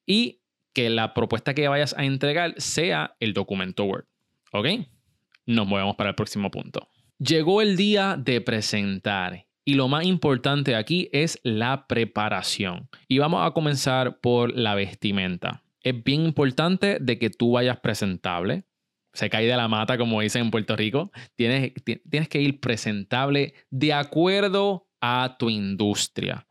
y 0.07 0.41
que 0.73 0.91
la 0.91 1.15
propuesta 1.15 1.55
que 1.55 1.69
vayas 1.69 1.95
a 1.97 2.05
entregar 2.05 2.55
sea 2.59 3.17
el 3.21 3.33
documento 3.33 3.85
Word. 3.85 4.07
¿Ok? 4.53 4.67
Nos 5.47 5.67
movemos 5.67 5.97
para 5.97 6.11
el 6.11 6.17
próximo 6.17 6.51
punto. 6.51 6.89
Llegó 7.19 7.61
el 7.61 7.77
día 7.77 8.17
de 8.19 8.41
presentar 8.41 9.47
y 9.65 9.75
lo 9.75 9.89
más 9.89 10.05
importante 10.05 10.75
aquí 10.75 11.09
es 11.13 11.39
la 11.43 11.87
preparación. 11.87 12.89
Y 13.09 13.19
vamos 13.19 13.47
a 13.47 13.53
comenzar 13.53 14.21
por 14.21 14.57
la 14.57 14.75
vestimenta. 14.75 15.63
Es 15.83 16.03
bien 16.03 16.25
importante 16.25 16.99
de 17.01 17.19
que 17.19 17.31
tú 17.31 17.53
vayas 17.53 17.79
presentable. 17.81 18.65
Se 19.13 19.29
cae 19.29 19.47
de 19.47 19.57
la 19.57 19.69
mata, 19.69 19.99
como 19.99 20.21
dicen 20.21 20.43
en 20.43 20.51
Puerto 20.51 20.77
Rico. 20.77 21.11
Tienes, 21.37 21.73
que 22.29 22.41
ir 22.41 22.61
presentable 22.61 23.55
de 23.71 23.93
acuerdo 23.93 24.87
a 25.01 25.37
tu 25.39 25.51
industria. 25.51 26.47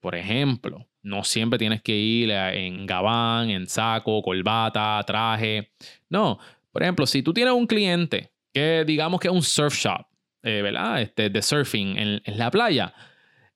Por 0.00 0.14
ejemplo, 0.14 0.88
no 1.02 1.24
siempre 1.24 1.58
tienes 1.58 1.82
que 1.82 1.96
ir 1.96 2.30
en 2.30 2.86
gabán, 2.86 3.50
en 3.50 3.66
saco, 3.68 4.22
corbata, 4.22 5.02
traje. 5.06 5.72
No, 6.08 6.38
por 6.72 6.82
ejemplo, 6.82 7.06
si 7.06 7.22
tú 7.22 7.32
tienes 7.32 7.52
un 7.54 7.66
cliente 7.66 8.32
que 8.52 8.84
digamos 8.86 9.20
que 9.20 9.28
es 9.28 9.34
un 9.34 9.42
surf 9.42 9.74
shop, 9.74 10.09
eh. 10.42 10.62
Este, 10.98 11.30
de 11.30 11.42
surfing 11.42 11.96
en, 11.96 12.22
la 12.38 12.50
playa. 12.50 12.94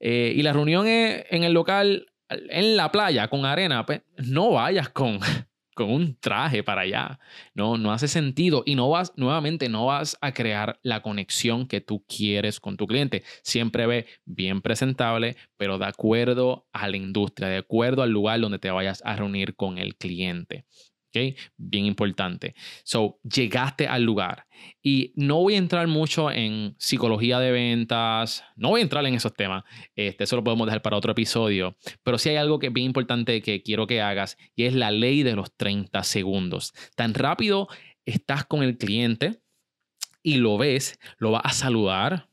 Eh, 0.00 0.32
y 0.36 0.42
la 0.42 0.52
reunión 0.52 0.86
es 0.86 1.24
en 1.30 1.44
el 1.44 1.52
local, 1.52 2.06
en 2.28 2.76
la 2.76 2.90
playa, 2.90 3.28
con 3.28 3.44
arena, 3.44 3.86
pues 3.86 4.02
no 4.18 4.50
vayas 4.50 4.88
con, 4.90 5.18
con 5.74 5.90
un 5.90 6.16
traje 6.18 6.62
para 6.62 6.82
allá. 6.82 7.18
No, 7.54 7.76
no 7.78 7.92
hace 7.92 8.08
sentido. 8.08 8.62
Y 8.66 8.74
no 8.74 8.88
vas, 8.90 9.12
nuevamente, 9.16 9.68
no 9.68 9.86
vas 9.86 10.16
a 10.20 10.32
crear 10.32 10.78
la 10.82 11.02
conexión 11.02 11.66
que 11.66 11.80
tú 11.80 12.04
quieres 12.06 12.60
con 12.60 12.76
tu 12.76 12.86
cliente. 12.86 13.22
Siempre 13.42 13.86
ve 13.86 14.06
bien 14.24 14.62
presentable, 14.62 15.36
pero 15.56 15.78
de 15.78 15.86
acuerdo 15.86 16.66
a 16.72 16.88
la 16.88 16.96
industria, 16.96 17.48
de 17.48 17.58
acuerdo 17.58 18.02
al 18.02 18.10
lugar 18.10 18.40
donde 18.40 18.58
te 18.58 18.70
vayas 18.70 19.02
a 19.04 19.16
reunir 19.16 19.56
con 19.56 19.78
el 19.78 19.96
cliente. 19.96 20.64
Bien 21.56 21.87
importante. 21.87 22.54
So, 22.83 23.18
llegaste 23.23 23.87
al 23.87 24.02
lugar. 24.02 24.47
Y 24.83 25.12
no 25.16 25.37
voy 25.37 25.54
a 25.54 25.59
entrar 25.59 25.87
mucho 25.87 26.30
en 26.30 26.75
psicología 26.78 27.38
de 27.38 27.50
ventas, 27.50 28.44
no 28.56 28.71
voy 28.71 28.80
a 28.80 28.85
entrar 28.85 29.04
en 29.06 29.14
esos 29.14 29.35
temas, 29.35 29.64
este, 29.97 30.25
eso 30.25 30.37
lo 30.37 30.44
podemos 30.44 30.66
dejar 30.66 30.83
para 30.83 30.97
otro 30.97 31.12
episodio, 31.12 31.76
pero 32.02 32.18
sí 32.18 32.30
hay 32.30 32.37
algo 32.37 32.59
que 32.59 32.68
es 32.68 32.73
bien 32.73 32.87
importante 32.87 33.42
que 33.42 33.62
quiero 33.62 33.87
que 33.87 34.00
hagas 34.00 34.38
y 34.54 34.64
es 34.64 34.75
la 34.75 34.90
ley 34.90 35.23
de 35.23 35.35
los 35.35 35.52
30 35.56 36.02
segundos. 36.04 36.73
Tan 36.94 37.14
rápido 37.14 37.68
estás 38.04 38.44
con 38.44 38.62
el 38.62 38.78
cliente 38.78 39.40
y 40.23 40.37
lo 40.37 40.56
ves, 40.56 40.99
lo 41.18 41.33
vas 41.33 41.42
a 41.44 41.50
saludar 41.50 42.28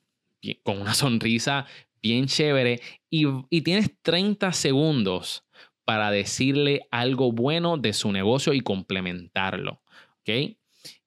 con 0.64 0.80
una 0.80 0.94
sonrisa 0.94 1.66
bien 2.02 2.28
chévere 2.28 2.82
y, 3.10 3.26
y 3.50 3.62
tienes 3.62 3.92
30 4.02 4.54
segundos 4.54 5.44
para 5.86 6.12
decirle 6.12 6.88
algo 6.92 7.32
bueno 7.32 7.78
de 7.78 7.94
su 7.94 8.12
negocio 8.12 8.54
y 8.54 8.62
complementarlo. 8.62 9.82
¿Ok? 10.22 10.56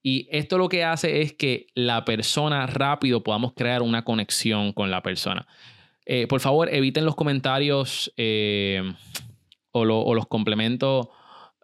Y 0.02 0.28
esto 0.31 0.59
lo 0.59 0.69
que 0.69 0.85
hace 0.85 1.23
es 1.23 1.33
que 1.33 1.66
la 1.75 2.04
persona 2.04 2.66
rápido 2.66 3.23
podamos 3.23 3.54
crear 3.54 3.83
una 3.83 4.04
conexión 4.04 4.73
con 4.73 4.90
la 4.90 5.02
persona. 5.02 5.47
Eh, 6.04 6.26
por 6.26 6.40
favor, 6.40 6.69
eviten 6.73 7.07
los 7.07 7.14
comentarios 7.14 8.12
eh, 8.16 8.83
o, 9.71 9.85
los 9.85 10.26
complementos 10.26 11.09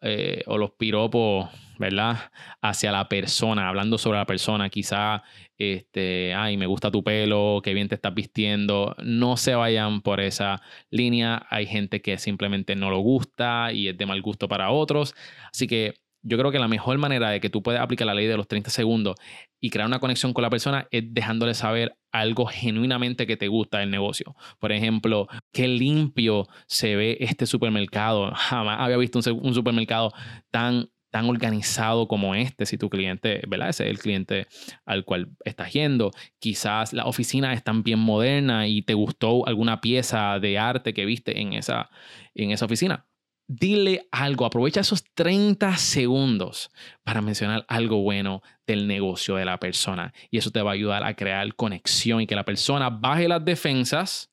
eh, 0.03 0.43
o 0.47 0.59
los 0.59 0.73
piropos, 0.73 1.49
¿verdad? 1.79 2.31
Hacia 2.63 2.93
la 2.93 3.09
persona, 3.09 3.69
hablando 3.69 3.99
sobre 3.99 4.19
la 4.19 4.27
persona. 4.27 4.71
Quizá, 4.71 5.23
este, 5.59 6.35
ay, 6.35 6.57
me 6.57 6.67
gusta 6.67 6.91
tu 6.91 7.03
pelo, 7.05 7.61
qué 7.63 7.75
bien 7.75 7.89
te 7.89 7.95
estás 7.97 8.15
vistiendo. 8.15 8.97
No 9.03 9.37
se 9.37 9.55
vayan 9.55 10.01
por 10.03 10.21
esa 10.21 10.63
línea. 10.91 11.47
Hay 11.51 11.67
gente 11.67 12.03
que 12.03 12.19
simplemente 12.19 12.77
no 12.77 12.91
lo 12.91 12.99
gusta 13.01 13.73
y 13.73 13.89
es 13.89 13.97
de 13.99 14.07
mal 14.07 14.23
gusto 14.23 14.49
para 14.49 14.71
otros. 14.71 15.15
Así 15.53 15.67
que 15.67 15.95
yo 16.23 16.39
creo 16.39 16.51
que 16.51 16.59
la 16.59 16.69
mejor 16.69 16.99
manera 16.99 17.31
de 17.31 17.41
que 17.41 17.51
tú 17.51 17.63
puedas 17.63 17.81
aplicar 17.81 18.07
la 18.07 18.15
ley 18.15 18.27
de 18.27 18.37
los 18.37 18.47
30 18.47 18.71
segundos 18.71 19.17
y 19.61 19.71
crear 19.71 19.87
una 19.87 20.01
conexión 20.01 20.33
con 20.33 20.43
la 20.43 20.51
persona 20.51 20.87
es 20.91 21.05
dejándole 21.07 21.55
saber 21.55 21.97
algo 22.13 22.47
genuinamente 22.47 23.27
que 23.27 23.37
te 23.37 23.49
gusta 23.49 23.79
del 23.79 23.91
negocio. 23.91 24.35
Por 24.59 24.73
ejemplo, 24.73 25.29
qué 25.53 25.69
limpio 25.69 26.47
se 26.67 26.97
ve 26.97 27.17
este 27.21 27.47
supermercado. 27.47 28.33
Jamás 28.35 28.79
había 28.81 28.97
visto 28.97 29.19
un, 29.19 29.55
supermercado 29.55 30.13
tan 30.51 30.89
tan 31.11 31.29
organizado 31.29 32.07
como 32.07 32.37
este, 32.37 32.67
si 32.67 32.79
tu 32.79 32.89
cliente, 32.89 33.43
¿verdad? 33.49 33.71
Ese 33.71 33.83
es 33.83 33.91
el 33.91 33.99
cliente 33.99 34.47
al 34.85 35.05
cual 35.05 35.31
estás 35.45 35.73
yendo. 35.73 36.13
Quizás 36.39 36.93
las 36.93 37.07
oficinas 37.07 37.57
están 37.57 37.83
bien 37.83 37.99
modernas 37.99 38.69
y 38.69 38.83
te 38.83 38.95
gustó 38.95 39.45
alguna 39.49 39.81
pieza 39.81 40.39
de 40.39 40.57
arte 40.57 40.95
que 40.95 41.05
viste 41.05 41.41
en 41.41 41.55
esa, 41.55 41.91
en 42.37 42.53
esa 42.53 42.67
oficina 42.67 43.10
dile 43.53 44.07
algo, 44.13 44.47
aprovecha 44.47 44.81
esos 44.81 45.03
30 45.15 45.77
segundos 45.77 46.71
para 47.03 47.21
mencionar 47.21 47.65
algo 47.67 48.01
bueno 48.01 48.43
del 48.65 48.87
negocio 48.87 49.35
de 49.35 49.45
la 49.45 49.59
persona. 49.59 50.15
Y 50.31 50.39
eso 50.39 50.53
te 50.53 50.63
va 50.63 50.71
a 50.71 50.75
ayudar 50.75 51.03
a 51.03 51.15
crear 51.15 51.53
conexión 51.57 52.21
y 52.21 52.29
que 52.29 52.37
la 52.37 52.45
persona 52.45 52.91
baje 52.91 53.27
las 53.27 53.45
defensas 53.45 54.33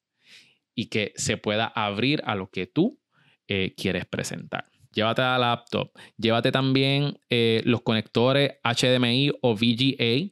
y 0.76 0.86
que 0.86 1.14
se 1.16 1.38
pueda 1.38 1.66
abrir 1.66 2.22
a 2.26 2.36
lo 2.36 2.52
que 2.52 2.68
tú 2.68 3.00
eh, 3.48 3.74
quieres 3.76 4.06
presentar. 4.06 4.70
Llévate 4.92 5.24
la 5.24 5.40
laptop, 5.40 5.92
llévate 6.18 6.52
también 6.52 7.20
eh, 7.32 7.64
los 7.66 7.82
conectores 7.82 8.52
HDMI 8.64 9.32
o 9.42 9.56
VGA, 9.56 10.32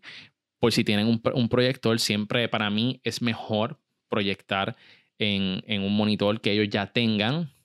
por 0.60 0.72
si 0.72 0.84
tienen 0.84 1.08
un, 1.08 1.50
proyector, 1.50 2.00
siempre 2.00 2.50
para 2.50 2.70
mí 2.70 3.02
es 3.04 3.24
mejor 3.24 3.80
proyectar 4.10 4.76
en 5.18 5.82
un 5.82 5.96
monitor 5.96 6.40
que 6.42 6.52
ellos 6.52 6.70
ya 6.70 6.88
tengan 6.88 7.56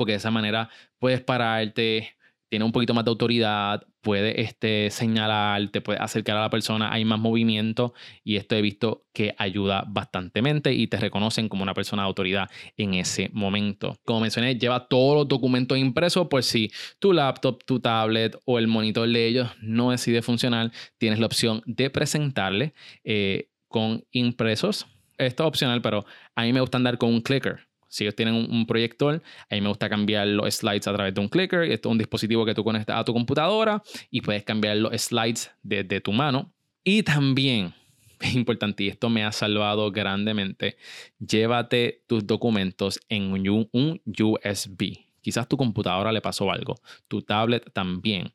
porque 0.00 0.12
de 0.12 0.16
esa 0.16 0.30
manera 0.30 0.70
puedes 0.98 1.20
pararte, 1.20 2.16
tiene 2.48 2.64
un 2.64 2.72
poquito 2.72 2.94
más 2.94 3.04
de 3.04 3.10
autoridad, 3.10 3.86
puede 4.00 4.40
este, 4.40 4.88
señalar, 4.88 5.68
te 5.68 5.82
puede 5.82 5.98
acercar 5.98 6.38
a 6.38 6.40
la 6.40 6.48
persona, 6.48 6.90
hay 6.90 7.04
más 7.04 7.18
movimiento 7.20 7.92
y 8.24 8.36
esto 8.36 8.56
he 8.56 8.62
visto 8.62 9.04
que 9.12 9.34
ayuda 9.36 9.84
bastantemente 9.86 10.72
y 10.72 10.86
te 10.86 10.96
reconocen 10.96 11.50
como 11.50 11.64
una 11.64 11.74
persona 11.74 12.00
de 12.00 12.06
autoridad 12.06 12.48
en 12.78 12.94
ese 12.94 13.28
momento. 13.34 13.98
Como 14.06 14.20
mencioné, 14.20 14.56
lleva 14.56 14.88
todos 14.88 15.18
los 15.18 15.28
documentos 15.28 15.76
impresos 15.76 16.28
por 16.28 16.44
si 16.44 16.72
tu 16.98 17.12
laptop, 17.12 17.62
tu 17.66 17.78
tablet 17.78 18.40
o 18.46 18.58
el 18.58 18.68
monitor 18.68 19.06
de 19.06 19.26
ellos 19.26 19.50
no 19.60 19.90
decide 19.90 20.22
funcionar, 20.22 20.72
tienes 20.96 21.18
la 21.18 21.26
opción 21.26 21.60
de 21.66 21.90
presentarle 21.90 22.72
eh, 23.04 23.50
con 23.68 24.02
impresos. 24.12 24.86
Esto 25.18 25.42
es 25.42 25.46
opcional, 25.46 25.82
pero 25.82 26.06
a 26.34 26.44
mí 26.44 26.54
me 26.54 26.62
gusta 26.62 26.78
andar 26.78 26.96
con 26.96 27.10
un 27.10 27.20
clicker 27.20 27.69
si 27.90 28.04
ellos 28.04 28.14
tienen 28.14 28.34
un, 28.34 28.66
proyector, 28.66 29.20
a 29.50 29.54
mí 29.54 29.60
me 29.60 29.68
gusta 29.68 29.90
cambiar 29.90 30.28
los 30.28 30.54
slides 30.54 30.86
a 30.86 30.94
través 30.94 31.12
de 31.12 31.20
un 31.20 31.28
clicker. 31.28 31.62
Esto 31.64 31.88
es 31.88 31.92
un 31.92 31.98
dispositivo 31.98 32.46
que 32.46 32.54
tú 32.54 32.62
conectas 32.62 32.96
a 32.96 33.04
tu 33.04 33.12
computadora 33.12 33.82
y 34.10 34.20
puedes 34.20 34.44
cambiar 34.44 34.76
los 34.76 34.92
slides 35.02 35.50
desde 35.62 36.00
tu 36.00 36.12
mano. 36.12 36.52
Y 36.84 37.02
también, 37.02 37.74
es 38.20 38.34
importante, 38.34 38.84
y 38.84 38.88
esto 38.88 39.10
me 39.10 39.24
ha 39.24 39.32
salvado 39.32 39.90
grandemente, 39.90 40.76
llévate 41.18 42.04
tus 42.06 42.24
documentos 42.24 43.00
en 43.08 43.32
un, 43.50 43.68
un 43.72 44.00
USB. 44.06 44.96
Quizás 45.20 45.48
tu 45.48 45.56
computadora 45.56 46.12
le 46.12 46.20
pasó 46.20 46.50
algo, 46.52 46.76
tu 47.08 47.22
tablet 47.22 47.72
también. 47.72 48.32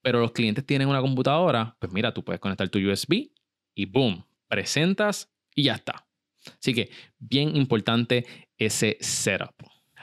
Pero 0.00 0.20
los 0.20 0.32
clientes 0.32 0.64
tienen 0.64 0.88
una 0.88 1.02
computadora, 1.02 1.76
pues 1.78 1.92
mira, 1.92 2.14
tú 2.14 2.24
puedes 2.24 2.40
conectar 2.40 2.66
tu 2.70 2.78
USB 2.78 3.28
y 3.74 3.84
boom, 3.84 4.24
presentas 4.48 5.30
y 5.54 5.64
ya 5.64 5.74
está. 5.74 6.06
Así 6.58 6.72
que 6.72 6.90
bien 7.18 7.56
importante 7.56 8.26
ese 8.58 8.96
setup. 9.00 9.54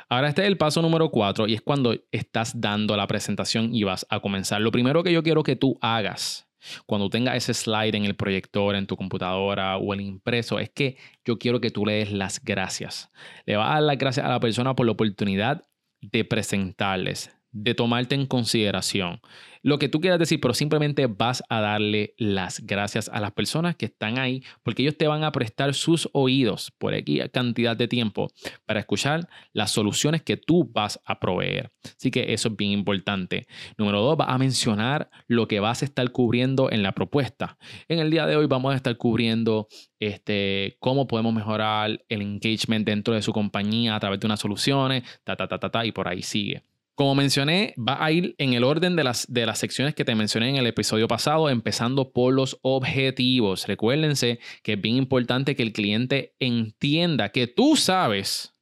Ahora 0.08 0.30
este 0.30 0.44
es 0.44 0.48
el 0.48 0.58
paso 0.58 0.82
número 0.82 1.10
4 1.10 1.48
y 1.48 1.56
es 1.56 1.62
cuando 1.62 1.96
estás 2.12 2.60
dando 2.62 2.96
la 2.96 3.08
presentación 3.08 3.74
y 3.74 3.84
vas 3.84 4.06
a 4.10 4.20
comenzar. 4.20 4.62
Lo 4.62 4.72
primero 4.72 5.04
que 5.04 5.12
yo 5.12 5.24
quiero 5.24 5.44
que 5.44 5.56
tú 5.56 5.78
hagas 5.82 6.48
cuando 6.86 7.10
tengas 7.10 7.36
ese 7.36 7.54
slide 7.54 7.96
en 7.96 8.06
el 8.06 8.16
proyector, 8.16 8.76
en 8.76 8.88
tu 8.88 8.96
computadora 8.96 9.78
o 9.78 9.94
el 9.94 10.02
impreso, 10.02 10.60
es 10.60 10.70
que 10.70 10.98
yo 11.24 11.38
quiero 11.38 11.60
que 11.60 11.72
tú 11.72 11.86
le 11.86 11.94
des 11.94 12.12
las 12.12 12.44
gracias. 12.44 13.12
Le 13.46 13.56
vas 13.56 13.70
a 13.70 13.74
dar 13.76 13.84
las 13.84 13.98
gracias 13.98 14.26
a 14.26 14.30
la 14.30 14.40
persona 14.40 14.76
por 14.76 14.86
la 14.86 14.94
oportunidad 14.94 15.64
de 16.02 16.24
presentarles, 16.24 17.35
de 17.56 17.74
tomarte 17.74 18.16
en 18.16 18.26
consideración. 18.26 19.22
Lo 19.64 19.80
que 19.80 19.90
tú 19.90 20.00
quieras 20.00 20.20
decir, 20.20 20.40
pero 20.42 20.54
simplemente 20.54 21.08
vas 21.08 21.42
a 21.50 21.60
darle 21.60 22.14
las 22.18 22.60
gracias 22.60 23.10
a 23.10 23.20
las 23.20 23.32
personas 23.32 23.76
que 23.76 23.86
están 23.86 24.20
ahí, 24.20 24.44
porque 24.62 24.84
ellos 24.84 24.98
te 24.98 25.08
van 25.08 25.24
a 25.24 25.32
prestar 25.32 25.74
sus 25.74 26.08
oídos 26.14 26.72
por 26.78 26.94
aquí 26.94 27.20
cantidad 27.32 27.76
de 27.76 27.88
tiempo 27.88 28.28
para 28.66 28.82
escuchar 28.82 29.28
las 29.54 29.72
soluciones 29.72 30.22
que 30.22 30.38
tú 30.38 30.70
vas 30.72 31.00
a 31.06 31.20
proveer. 31.20 31.72
Así 31.98 32.12
que 32.12 32.34
eso 32.34 32.50
es 32.50 32.58
bien 32.58 32.72
importante. 32.72 33.48
Número 33.78 34.02
dos, 34.02 34.18
va 34.20 34.26
a 34.26 34.38
mencionar 34.38 35.10
lo 35.28 35.48
que 35.48 35.62
vas 35.62 35.82
a 35.82 35.86
estar 35.86 36.12
cubriendo 36.12 36.70
en 36.70 36.84
la 36.84 36.92
propuesta. 36.92 37.58
En 37.88 38.00
el 38.00 38.12
día 38.12 38.28
de 38.28 38.36
hoy 38.36 38.48
vamos 38.48 38.74
a 38.74 38.76
estar 38.76 38.96
cubriendo 38.98 39.68
este, 40.00 40.76
cómo 40.80 41.08
podemos 41.08 41.34
mejorar 41.34 42.04
el 42.10 42.22
engagement 42.22 42.86
dentro 42.86 43.16
de 43.16 43.22
su 43.22 43.32
compañía 43.32 43.96
a 43.96 44.00
través 44.00 44.20
de 44.20 44.28
unas 44.28 44.42
soluciones, 44.42 45.04
ta, 45.24 45.36
ta, 45.36 45.48
ta, 45.48 45.58
ta, 45.58 45.72
ta, 45.72 45.86
y 45.86 45.92
por 45.92 46.08
ahí 46.08 46.22
sigue. 46.22 46.62
Como 46.96 47.14
mencioné, 47.14 47.74
va 47.78 48.04
a 48.04 48.10
ir 48.14 48.36
en 48.38 48.54
el 48.54 48.64
orden 48.64 48.96
de 48.96 49.04
las, 49.04 49.26
de 49.28 49.46
las 49.46 49.60
secciones 49.60 49.94
que 49.94 50.06
te 50.06 50.16
mencioné 50.16 50.50
en 50.50 50.56
el 50.56 50.66
episodio 50.66 51.10
pasado, 51.10 51.50
empezando 51.50 52.14
por 52.14 52.34
los 52.34 52.58
objetivos. 52.62 53.68
Recuérdense 53.68 54.40
que 54.64 54.74
es 54.74 54.82
bien 54.82 54.96
importante 54.96 55.58
que 55.58 55.64
el 55.64 55.74
cliente 55.74 56.36
entienda 56.40 57.34
que 57.34 57.48
tú 57.48 57.76
sabes 57.76 58.54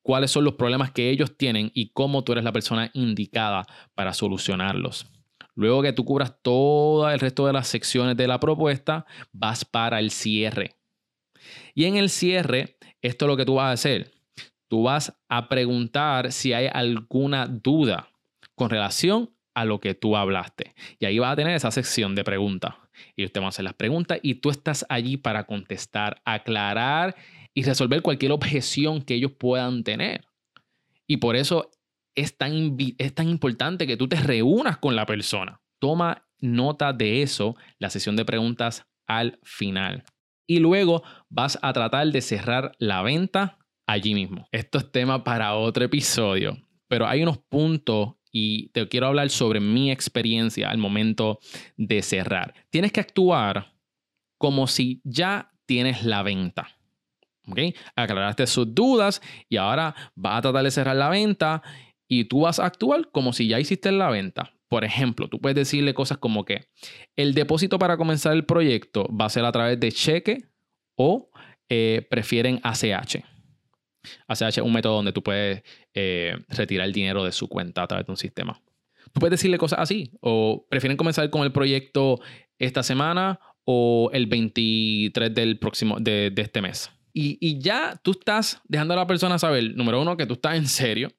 cuáles 0.00 0.30
son 0.30 0.44
los 0.44 0.54
problemas 0.54 0.90
que 0.90 1.10
ellos 1.10 1.36
tienen 1.36 1.70
y 1.74 1.90
cómo 1.90 2.24
tú 2.24 2.32
eres 2.32 2.44
la 2.44 2.52
persona 2.52 2.90
indicada 2.94 3.66
para 3.94 4.14
solucionarlos. 4.14 5.06
Luego 5.54 5.82
que 5.82 5.92
tú 5.92 6.06
cubras 6.06 6.34
todo 6.40 7.10
el 7.10 7.20
resto 7.20 7.46
de 7.46 7.52
las 7.52 7.68
secciones 7.68 8.16
de 8.16 8.26
la 8.26 8.40
propuesta, 8.40 9.04
vas 9.32 9.66
para 9.66 9.98
el 9.98 10.10
cierre. 10.10 10.76
Y 11.74 11.84
en 11.84 11.98
el 11.98 12.08
cierre, 12.08 12.78
esto 13.02 13.26
es 13.26 13.28
lo 13.28 13.36
que 13.36 13.44
tú 13.44 13.56
vas 13.56 13.66
a 13.66 13.72
hacer 13.72 14.15
tú 14.68 14.84
vas 14.84 15.16
a 15.28 15.48
preguntar 15.48 16.32
si 16.32 16.52
hay 16.52 16.68
alguna 16.72 17.46
duda 17.46 18.10
con 18.54 18.70
relación 18.70 19.30
a 19.54 19.64
lo 19.64 19.80
que 19.80 19.94
tú 19.94 20.16
hablaste. 20.16 20.74
Y 20.98 21.06
ahí 21.06 21.18
vas 21.18 21.32
a 21.32 21.36
tener 21.36 21.54
esa 21.54 21.70
sección 21.70 22.14
de 22.14 22.24
preguntas. 22.24 22.74
Y 23.14 23.24
usted 23.24 23.40
va 23.40 23.46
a 23.46 23.48
hacer 23.48 23.64
las 23.64 23.74
preguntas 23.74 24.18
y 24.22 24.36
tú 24.36 24.50
estás 24.50 24.84
allí 24.88 25.16
para 25.16 25.44
contestar, 25.44 26.20
aclarar 26.24 27.16
y 27.54 27.62
resolver 27.62 28.02
cualquier 28.02 28.32
objeción 28.32 29.02
que 29.02 29.14
ellos 29.14 29.32
puedan 29.32 29.82
tener. 29.82 30.26
Y 31.06 31.18
por 31.18 31.36
eso 31.36 31.70
es 32.14 32.36
tan, 32.36 32.76
es 32.98 33.14
tan 33.14 33.28
importante 33.28 33.86
que 33.86 33.96
tú 33.96 34.08
te 34.08 34.16
reúnas 34.16 34.78
con 34.78 34.96
la 34.96 35.06
persona. 35.06 35.60
Toma 35.78 36.26
nota 36.40 36.92
de 36.92 37.22
eso, 37.22 37.56
la 37.78 37.90
sesión 37.90 38.16
de 38.16 38.24
preguntas 38.24 38.86
al 39.06 39.38
final. 39.42 40.04
Y 40.46 40.58
luego 40.58 41.02
vas 41.28 41.58
a 41.62 41.72
tratar 41.72 42.08
de 42.08 42.20
cerrar 42.20 42.72
la 42.78 43.02
venta 43.02 43.58
allí 43.86 44.14
mismo. 44.14 44.48
Esto 44.52 44.78
es 44.78 44.90
tema 44.90 45.24
para 45.24 45.54
otro 45.54 45.84
episodio, 45.84 46.58
pero 46.88 47.06
hay 47.06 47.22
unos 47.22 47.38
puntos 47.38 48.14
y 48.30 48.68
te 48.68 48.86
quiero 48.88 49.06
hablar 49.06 49.30
sobre 49.30 49.60
mi 49.60 49.90
experiencia 49.90 50.68
al 50.70 50.78
momento 50.78 51.38
de 51.76 52.02
cerrar. 52.02 52.52
Tienes 52.70 52.92
que 52.92 53.00
actuar 53.00 53.72
como 54.38 54.66
si 54.66 55.00
ya 55.04 55.52
tienes 55.64 56.04
la 56.04 56.22
venta. 56.22 56.68
¿Ok? 57.48 57.58
Aclaraste 57.94 58.46
sus 58.46 58.74
dudas 58.74 59.22
y 59.48 59.56
ahora 59.56 59.94
vas 60.14 60.38
a 60.38 60.42
tratar 60.42 60.64
de 60.64 60.70
cerrar 60.70 60.96
la 60.96 61.08
venta 61.08 61.62
y 62.08 62.24
tú 62.24 62.40
vas 62.42 62.58
a 62.58 62.66
actuar 62.66 63.08
como 63.12 63.32
si 63.32 63.48
ya 63.48 63.60
hiciste 63.60 63.92
la 63.92 64.10
venta. 64.10 64.52
Por 64.68 64.84
ejemplo, 64.84 65.28
tú 65.28 65.40
puedes 65.40 65.54
decirle 65.54 65.94
cosas 65.94 66.18
como 66.18 66.44
que 66.44 66.68
el 67.14 67.34
depósito 67.34 67.78
para 67.78 67.96
comenzar 67.96 68.32
el 68.32 68.44
proyecto 68.44 69.08
va 69.08 69.26
a 69.26 69.30
ser 69.30 69.44
a 69.44 69.52
través 69.52 69.78
de 69.78 69.92
cheque 69.92 70.50
o 70.96 71.30
eh, 71.68 72.06
prefieren 72.10 72.60
ACH. 72.64 73.24
ACH 74.26 74.42
es 74.42 74.58
un 74.58 74.72
método 74.72 74.96
donde 74.96 75.12
tú 75.12 75.22
puedes 75.22 75.62
eh, 75.94 76.36
retirar 76.48 76.86
el 76.86 76.92
dinero 76.92 77.24
de 77.24 77.32
su 77.32 77.48
cuenta 77.48 77.82
a 77.82 77.86
través 77.86 78.06
de 78.06 78.12
un 78.12 78.16
sistema. 78.16 78.60
Tú 79.12 79.20
puedes 79.20 79.32
decirle 79.32 79.58
cosas 79.58 79.80
así, 79.80 80.10
o 80.20 80.66
prefieren 80.68 80.96
comenzar 80.96 81.28
con 81.30 81.42
el 81.42 81.52
proyecto 81.52 82.20
esta 82.58 82.82
semana 82.82 83.40
o 83.64 84.10
el 84.12 84.26
23 84.26 85.34
del 85.34 85.58
próximo, 85.58 85.98
de, 85.98 86.32
este 86.36 86.60
mes. 86.60 86.90
Y, 87.12 87.38
y, 87.40 87.58
ya 87.58 87.98
tú 88.02 88.12
estás 88.12 88.60
dejando 88.68 88.94
a 88.94 88.98
la 88.98 89.06
persona 89.06 89.38
saber, 89.38 89.74
número 89.74 90.00
uno, 90.00 90.16
que 90.16 90.26
tú 90.26 90.34
estás 90.34 90.56
en 90.56 90.66
serio, 90.66 91.10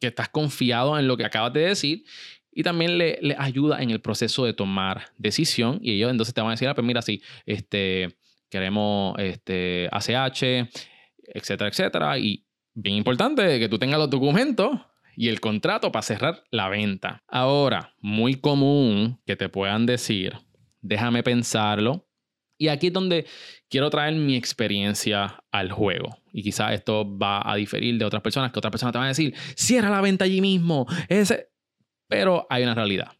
que 0.00 0.08
estás 0.08 0.28
confiado 0.28 0.98
en 0.98 1.08
lo 1.08 1.16
que 1.16 1.24
acabas 1.24 1.52
de 1.52 1.60
decir 1.60 2.04
y 2.52 2.62
también 2.62 2.98
le, 2.98 3.18
le, 3.22 3.34
ayuda 3.38 3.82
en 3.82 3.90
el 3.90 4.00
proceso 4.00 4.44
de 4.44 4.52
tomar 4.52 5.06
decisión 5.16 5.78
y 5.82 5.92
ellos 5.92 6.10
entonces 6.10 6.34
te 6.34 6.40
van 6.40 6.48
a 6.48 6.52
decir, 6.52 6.68
ah, 6.68 6.74
pues 6.74 6.86
mira, 6.86 7.00
sí, 7.00 7.22
este, 7.46 8.16
queremos 8.50 9.18
este, 9.18 9.88
ACH, 9.90 10.68
etcétera, 11.22 11.68
etcétera. 11.68 12.18
Y 12.18 12.46
bien 12.74 12.96
importante 12.96 13.58
que 13.58 13.68
tú 13.68 13.78
tengas 13.78 13.98
los 13.98 14.10
documentos 14.10 14.78
y 15.16 15.28
el 15.28 15.40
contrato 15.40 15.92
para 15.92 16.02
cerrar 16.02 16.44
la 16.50 16.68
venta. 16.68 17.22
Ahora, 17.28 17.94
muy 18.00 18.36
común 18.36 19.20
que 19.26 19.36
te 19.36 19.48
puedan 19.48 19.86
decir, 19.86 20.38
déjame 20.80 21.22
pensarlo. 21.22 22.08
Y 22.58 22.68
aquí 22.68 22.88
es 22.88 22.92
donde 22.92 23.26
quiero 23.68 23.90
traer 23.90 24.14
mi 24.14 24.36
experiencia 24.36 25.42
al 25.50 25.72
juego. 25.72 26.18
Y 26.32 26.42
quizás 26.42 26.72
esto 26.72 27.18
va 27.18 27.42
a 27.50 27.56
diferir 27.56 27.98
de 27.98 28.04
otras 28.04 28.22
personas, 28.22 28.52
que 28.52 28.58
otras 28.58 28.70
personas 28.70 28.92
te 28.92 28.98
van 28.98 29.06
a 29.06 29.10
decir, 29.10 29.34
cierra 29.56 29.90
la 29.90 30.00
venta 30.00 30.24
allí 30.24 30.40
mismo. 30.40 30.86
Ese... 31.08 31.48
Pero 32.08 32.46
hay 32.50 32.62
una 32.62 32.74
realidad. 32.74 33.12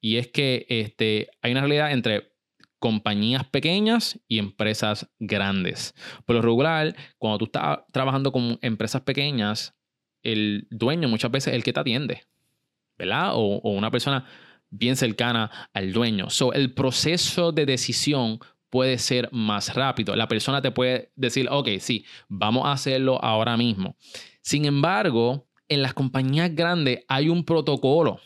Y 0.00 0.16
es 0.16 0.28
que 0.28 0.66
este, 0.68 1.28
hay 1.42 1.52
una 1.52 1.60
realidad 1.62 1.92
entre 1.92 2.35
compañías 2.78 3.44
pequeñas 3.44 4.20
y 4.28 4.38
empresas 4.38 5.10
grandes. 5.18 5.94
Por 6.24 6.36
lo 6.36 6.42
regular, 6.42 6.94
cuando 7.18 7.38
tú 7.38 7.44
estás 7.46 7.78
trabajando 7.92 8.32
con 8.32 8.58
empresas 8.62 9.02
pequeñas, 9.02 9.74
el 10.22 10.66
dueño 10.70 11.08
muchas 11.08 11.30
veces 11.30 11.48
es 11.48 11.54
el 11.54 11.64
que 11.64 11.72
te 11.72 11.80
atiende, 11.80 12.24
¿verdad? 12.98 13.32
O, 13.34 13.60
una 13.70 13.90
persona 13.90 14.24
bien 14.70 14.96
cercana 14.96 15.50
al 15.72 15.92
dueño. 15.92 16.30
So, 16.30 16.52
el 16.52 16.74
proceso 16.74 17.52
de 17.52 17.66
decisión 17.66 18.40
puede 18.68 18.98
ser 18.98 19.28
más 19.32 19.74
rápido. 19.74 20.16
La 20.16 20.28
persona 20.28 20.60
te 20.60 20.70
puede 20.70 21.12
decir, 21.14 21.48
ok, 21.50 21.68
sí, 21.78 22.04
vamos 22.28 22.66
a 22.66 22.72
hacerlo 22.72 23.22
ahora 23.22 23.56
mismo. 23.56 23.96
Sin 24.42 24.64
embargo, 24.64 25.48
en 25.68 25.82
las 25.82 25.94
compañías 25.94 26.54
grandes 26.54 27.04
hay 27.08 27.28
un 27.28 27.44
protocolo 27.44 28.20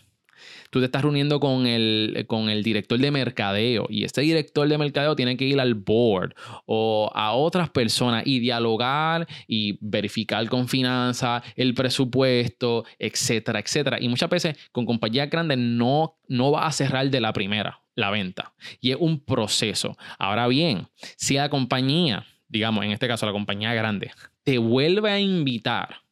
tú 0.70 0.78
te 0.78 0.86
estás 0.86 1.02
reuniendo 1.02 1.40
con 1.40 1.66
el, 1.66 2.24
con 2.26 2.48
el 2.48 2.62
director 2.62 2.98
de 2.98 3.10
mercadeo 3.10 3.86
y 3.88 4.04
este 4.04 4.22
director 4.22 4.68
de 4.68 4.78
mercadeo 4.78 5.16
tiene 5.16 5.36
que 5.36 5.44
ir 5.44 5.60
al 5.60 5.74
board 5.74 6.34
o 6.66 7.10
a 7.14 7.32
otras 7.32 7.70
personas 7.70 8.22
y 8.26 8.38
dialogar 8.38 9.26
y 9.46 9.78
verificar 9.80 10.48
con 10.48 10.68
finanzas, 10.68 11.42
el 11.56 11.74
presupuesto, 11.74 12.84
etcétera, 12.98 13.60
etcétera. 13.60 13.98
Y 14.00 14.08
muchas 14.08 14.30
veces 14.30 14.56
con 14.72 14.86
compañías 14.86 15.28
grandes 15.28 15.58
no, 15.58 16.16
no 16.28 16.52
va 16.52 16.66
a 16.66 16.72
cerrar 16.72 17.10
de 17.10 17.20
la 17.20 17.32
primera 17.32 17.82
la 17.96 18.10
venta 18.10 18.54
y 18.80 18.92
es 18.92 18.96
un 18.98 19.20
proceso. 19.20 19.96
Ahora 20.18 20.46
bien, 20.46 20.88
si 21.16 21.34
la 21.34 21.48
compañía, 21.48 22.26
digamos 22.48 22.84
en 22.84 22.92
este 22.92 23.08
caso 23.08 23.26
la 23.26 23.32
compañía 23.32 23.74
grande, 23.74 24.10
te 24.42 24.58
vuelve 24.58 25.10
a 25.10 25.20
invitar 25.20 26.02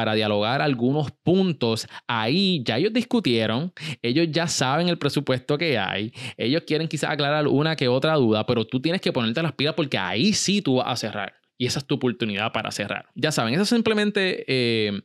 para 0.00 0.14
dialogar 0.14 0.62
algunos 0.62 1.10
puntos. 1.10 1.86
Ahí 2.06 2.62
ya 2.64 2.78
ellos 2.78 2.94
discutieron, 2.94 3.70
ellos 4.00 4.28
ya 4.30 4.48
saben 4.48 4.88
el 4.88 4.96
presupuesto 4.96 5.58
que 5.58 5.76
hay, 5.76 6.10
ellos 6.38 6.62
quieren 6.66 6.88
quizás 6.88 7.10
aclarar 7.10 7.46
una 7.46 7.76
que 7.76 7.86
otra 7.86 8.14
duda, 8.14 8.46
pero 8.46 8.66
tú 8.66 8.80
tienes 8.80 9.02
que 9.02 9.12
ponerte 9.12 9.42
las 9.42 9.52
pilas 9.52 9.74
porque 9.74 9.98
ahí 9.98 10.32
sí 10.32 10.62
tú 10.62 10.76
vas 10.76 10.86
a 10.88 10.96
cerrar. 10.96 11.34
Y 11.58 11.66
esa 11.66 11.80
es 11.80 11.84
tu 11.84 11.96
oportunidad 11.96 12.50
para 12.50 12.70
cerrar. 12.70 13.10
Ya 13.14 13.30
saben, 13.30 13.52
esas 13.52 13.68
simplemente 13.68 14.46
eh, 14.48 15.02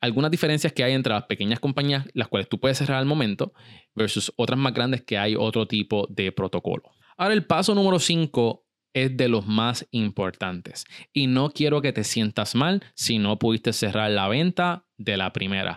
algunas 0.00 0.32
diferencias 0.32 0.72
que 0.72 0.82
hay 0.82 0.92
entre 0.92 1.12
las 1.12 1.26
pequeñas 1.26 1.60
compañías, 1.60 2.04
las 2.12 2.26
cuales 2.26 2.48
tú 2.48 2.58
puedes 2.58 2.78
cerrar 2.78 2.98
al 2.98 3.06
momento, 3.06 3.52
versus 3.94 4.32
otras 4.34 4.58
más 4.58 4.74
grandes 4.74 5.02
que 5.02 5.18
hay 5.18 5.36
otro 5.36 5.68
tipo 5.68 6.08
de 6.10 6.32
protocolo. 6.32 6.82
Ahora 7.16 7.34
el 7.34 7.46
paso 7.46 7.76
número 7.76 8.00
5 8.00 8.61
es 8.94 9.16
de 9.16 9.28
los 9.28 9.46
más 9.46 9.86
importantes. 9.90 10.84
Y 11.12 11.26
no 11.26 11.50
quiero 11.50 11.82
que 11.82 11.92
te 11.92 12.04
sientas 12.04 12.54
mal 12.54 12.82
si 12.94 13.18
no 13.18 13.38
pudiste 13.38 13.72
cerrar 13.72 14.10
la 14.10 14.28
venta 14.28 14.86
de 14.96 15.16
la 15.16 15.32
primera. 15.32 15.76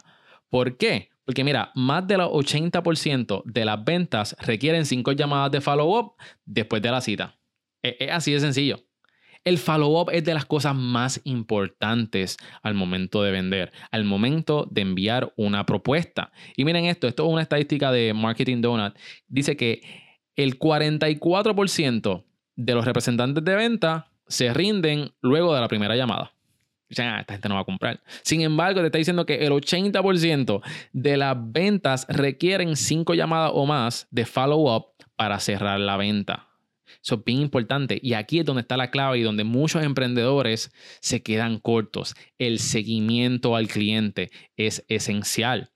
¿Por 0.49 0.77
qué? 0.77 1.09
Porque 1.25 1.43
mira, 1.43 1.71
más 1.73 2.07
del 2.07 2.21
80% 2.21 3.43
de 3.45 3.65
las 3.65 3.83
ventas 3.83 4.35
requieren 4.39 4.85
cinco 4.85 5.11
llamadas 5.11 5.51
de 5.51 5.61
follow-up 5.61 6.13
después 6.45 6.81
de 6.81 6.91
la 6.91 7.01
cita. 7.01 7.35
E, 7.81 7.97
es, 7.99 8.11
así 8.11 8.31
de 8.31 8.39
sencillo. 8.39 8.79
El 9.43 9.57
follow-up 9.57 10.09
es 10.11 10.23
de 10.23 10.33
las 10.33 10.45
cosas 10.45 10.75
más 10.75 11.21
importantes 11.23 12.37
al 12.63 12.73
momento 12.73 13.21
de 13.21 13.31
vender, 13.31 13.71
al 13.91 14.03
momento 14.03 14.67
de 14.71 14.81
enviar 14.81 15.33
una 15.35 15.65
propuesta. 15.65 16.31
Y 16.55 16.65
miren 16.65 16.85
esto, 16.85 17.07
esto 17.07 17.25
es 17.25 17.33
una 17.33 17.43
estadística 17.43 17.91
de 17.91 18.13
Marketing 18.13 18.61
Donut. 18.61 18.95
Dice 19.27 19.55
que 19.55 19.81
el 20.35 20.59
44% 20.59 22.23
de 22.55 22.73
los 22.73 22.85
representantes 22.85 23.43
de 23.43 23.55
venta 23.55 24.11
se 24.27 24.53
rinden 24.53 25.11
luego 25.21 25.53
de 25.53 25.61
la 25.61 25.67
primera 25.67 25.95
llamada. 25.95 26.33
Ya, 26.89 27.19
esta 27.19 27.33
gente 27.33 27.49
no 27.49 27.55
va 27.55 27.61
a 27.61 27.65
comprar. 27.65 28.01
Sin 28.21 28.41
embargo, 28.41 28.79
te 28.81 28.87
está 28.87 28.97
diciendo 28.97 29.25
que 29.25 29.45
el 29.45 29.51
80% 29.51 30.61
de 30.93 31.17
las 31.17 31.35
ventas 31.37 32.05
requieren 32.09 32.75
cinco 32.75 33.15
llamadas 33.15 33.51
o 33.53 33.65
más 33.65 34.07
de 34.11 34.25
follow-up 34.25 34.87
para 35.15 35.39
cerrar 35.39 35.79
la 35.79 35.97
venta. 35.97 36.47
Eso 37.03 37.15
es 37.15 37.25
bien 37.25 37.41
importante. 37.41 37.99
Y 38.01 38.13
aquí 38.13 38.39
es 38.39 38.45
donde 38.45 38.61
está 38.61 38.77
la 38.77 38.91
clave 38.91 39.17
y 39.17 39.23
donde 39.23 39.43
muchos 39.43 39.83
emprendedores 39.83 40.71
se 41.01 41.23
quedan 41.23 41.59
cortos. 41.59 42.15
El 42.37 42.59
seguimiento 42.59 43.55
al 43.55 43.67
cliente 43.67 44.31
es 44.55 44.85
esencial. 44.87 45.71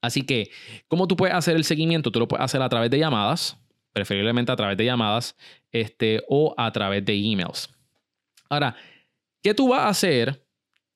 Así 0.00 0.22
que, 0.22 0.50
¿cómo 0.88 1.08
tú 1.08 1.16
puedes 1.16 1.34
hacer 1.34 1.56
el 1.56 1.64
seguimiento? 1.64 2.10
Tú 2.10 2.18
lo 2.18 2.28
puedes 2.28 2.44
hacer 2.44 2.60
a 2.60 2.68
través 2.68 2.90
de 2.90 2.98
llamadas, 2.98 3.56
preferiblemente 3.92 4.52
a 4.52 4.56
través 4.56 4.76
de 4.76 4.84
llamadas 4.84 5.36
este, 5.74 6.22
o 6.28 6.54
a 6.56 6.70
través 6.70 7.04
de 7.04 7.14
emails. 7.14 7.68
Ahora, 8.48 8.76
¿qué 9.42 9.52
tú 9.54 9.68
vas 9.68 9.80
a 9.80 9.88
hacer 9.88 10.46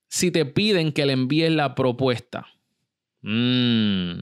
si 0.08 0.30
te 0.30 0.46
piden 0.46 0.92
que 0.92 1.04
le 1.04 1.12
envíes 1.14 1.50
la 1.50 1.74
propuesta? 1.74 2.46
Mm, 3.22 4.20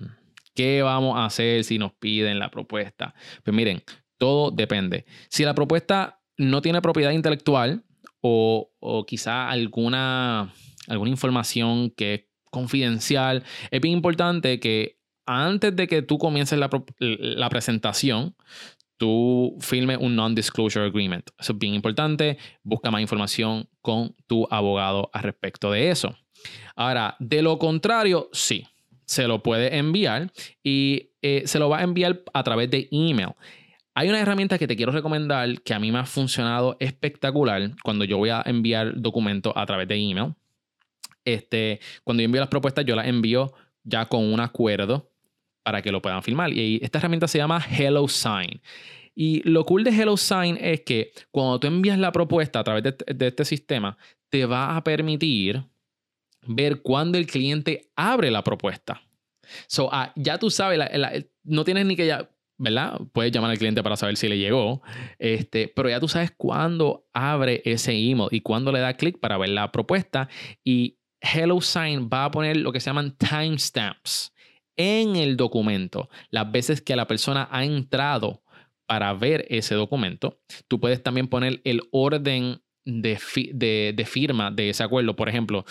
¿Qué 0.54 0.82
vamos 0.82 1.18
a 1.18 1.26
hacer 1.26 1.62
si 1.62 1.78
nos 1.78 1.92
piden 1.92 2.38
la 2.38 2.50
propuesta? 2.50 3.14
Pues 3.44 3.54
miren, 3.54 3.82
todo 4.16 4.50
depende. 4.50 5.04
Si 5.28 5.44
la 5.44 5.54
propuesta 5.54 6.22
no 6.38 6.62
tiene 6.62 6.80
propiedad 6.80 7.10
intelectual 7.10 7.84
o, 8.22 8.72
o 8.80 9.04
quizá 9.04 9.50
alguna, 9.50 10.54
alguna 10.88 11.10
información 11.10 11.90
que 11.90 12.14
es 12.14 12.24
confidencial, 12.50 13.44
es 13.70 13.80
bien 13.82 13.92
importante 13.94 14.58
que 14.58 14.96
antes 15.26 15.76
de 15.76 15.86
que 15.86 16.00
tú 16.00 16.16
comiences 16.16 16.58
la, 16.58 16.70
la 16.98 17.48
presentación, 17.50 18.34
tú 18.96 19.56
firme 19.60 19.96
un 19.96 20.16
non-disclosure 20.16 20.86
agreement. 20.86 21.28
Eso 21.38 21.52
es 21.52 21.58
bien 21.58 21.74
importante. 21.74 22.38
Busca 22.62 22.90
más 22.90 23.00
información 23.00 23.68
con 23.80 24.14
tu 24.26 24.46
abogado 24.50 25.10
al 25.12 25.22
respecto 25.22 25.70
de 25.70 25.90
eso. 25.90 26.16
Ahora, 26.74 27.16
de 27.18 27.42
lo 27.42 27.58
contrario, 27.58 28.28
sí, 28.32 28.66
se 29.04 29.26
lo 29.26 29.42
puede 29.42 29.76
enviar 29.76 30.32
y 30.62 31.10
eh, 31.22 31.42
se 31.46 31.58
lo 31.58 31.68
va 31.68 31.78
a 31.78 31.82
enviar 31.82 32.22
a 32.32 32.42
través 32.42 32.70
de 32.70 32.88
email. 32.90 33.30
Hay 33.94 34.08
una 34.08 34.20
herramienta 34.20 34.58
que 34.58 34.66
te 34.66 34.76
quiero 34.76 34.92
recomendar 34.92 35.62
que 35.62 35.72
a 35.72 35.78
mí 35.78 35.90
me 35.90 35.98
ha 35.98 36.04
funcionado 36.04 36.76
espectacular 36.80 37.70
cuando 37.82 38.04
yo 38.04 38.18
voy 38.18 38.28
a 38.28 38.42
enviar 38.44 39.00
documentos 39.00 39.54
a 39.56 39.64
través 39.64 39.88
de 39.88 39.96
email. 39.96 40.34
Este, 41.24 41.80
cuando 42.04 42.22
yo 42.22 42.26
envío 42.26 42.40
las 42.40 42.50
propuestas, 42.50 42.84
yo 42.84 42.94
las 42.94 43.06
envío 43.06 43.54
ya 43.84 44.04
con 44.06 44.24
un 44.24 44.40
acuerdo 44.40 45.10
para 45.66 45.82
que 45.82 45.90
lo 45.90 46.00
puedan 46.00 46.22
filmar. 46.22 46.52
Y 46.52 46.78
esta 46.80 46.98
herramienta 46.98 47.26
se 47.26 47.38
llama 47.38 47.60
Hello 47.68 48.06
Sign. 48.06 48.62
Y 49.16 49.42
lo 49.42 49.64
cool 49.64 49.82
de 49.82 49.90
Hello 49.90 50.16
Sign 50.16 50.56
es 50.60 50.82
que 50.82 51.10
cuando 51.32 51.58
tú 51.58 51.66
envías 51.66 51.98
la 51.98 52.12
propuesta 52.12 52.60
a 52.60 52.64
través 52.64 52.84
de, 52.84 53.26
este 53.26 53.44
sistema, 53.44 53.98
te 54.28 54.46
va 54.46 54.76
a 54.76 54.84
permitir 54.84 55.64
ver 56.46 56.82
cuándo 56.82 57.18
el 57.18 57.26
cliente 57.26 57.90
abre 57.96 58.30
la 58.30 58.44
propuesta. 58.44 59.02
So, 59.66 59.88
ah, 59.90 60.12
ya 60.14 60.38
tú 60.38 60.50
sabes, 60.50 60.78
no 61.42 61.64
tienes 61.64 61.84
ni 61.84 61.96
que 61.96 62.06
ya, 62.06 62.30
¿verdad? 62.58 63.00
Puedes 63.12 63.32
llamar 63.32 63.50
al 63.50 63.58
cliente 63.58 63.82
para 63.82 63.96
saber 63.96 64.16
si 64.16 64.28
le 64.28 64.38
llegó, 64.38 64.82
este, 65.18 65.66
pero 65.66 65.88
ya 65.88 65.98
tú 65.98 66.06
sabes 66.06 66.30
cuándo 66.30 67.08
abre 67.12 67.60
ese 67.64 67.90
email 67.90 68.28
y 68.30 68.40
cuándo 68.40 68.70
le 68.70 68.78
da 68.78 68.94
clic 68.94 69.18
para 69.18 69.36
ver 69.36 69.48
la 69.48 69.72
propuesta. 69.72 70.28
Y 70.62 70.98
Hello 71.20 71.60
Sign 71.60 72.08
va 72.08 72.26
a 72.26 72.30
poner 72.30 72.56
lo 72.56 72.70
que 72.70 72.78
se 72.78 72.88
llaman 72.88 73.16
timestamps 73.16 74.32
en 74.76 75.16
el 75.16 75.36
documento, 75.36 76.08
las 76.30 76.50
veces 76.50 76.80
que 76.80 76.96
la 76.96 77.06
persona 77.06 77.48
ha 77.50 77.64
entrado 77.64 78.42
para 78.86 79.12
ver 79.14 79.46
ese 79.48 79.74
documento, 79.74 80.40
tú 80.68 80.80
puedes 80.80 81.02
también 81.02 81.28
poner 81.28 81.60
el 81.64 81.82
orden 81.90 82.62
de, 82.84 83.18
de, 83.52 84.04
firma 84.06 84.50
de 84.50 84.70
ese 84.70 84.84
acuerdo. 84.84 85.16
Por 85.16 85.28
ejemplo, 85.28 85.64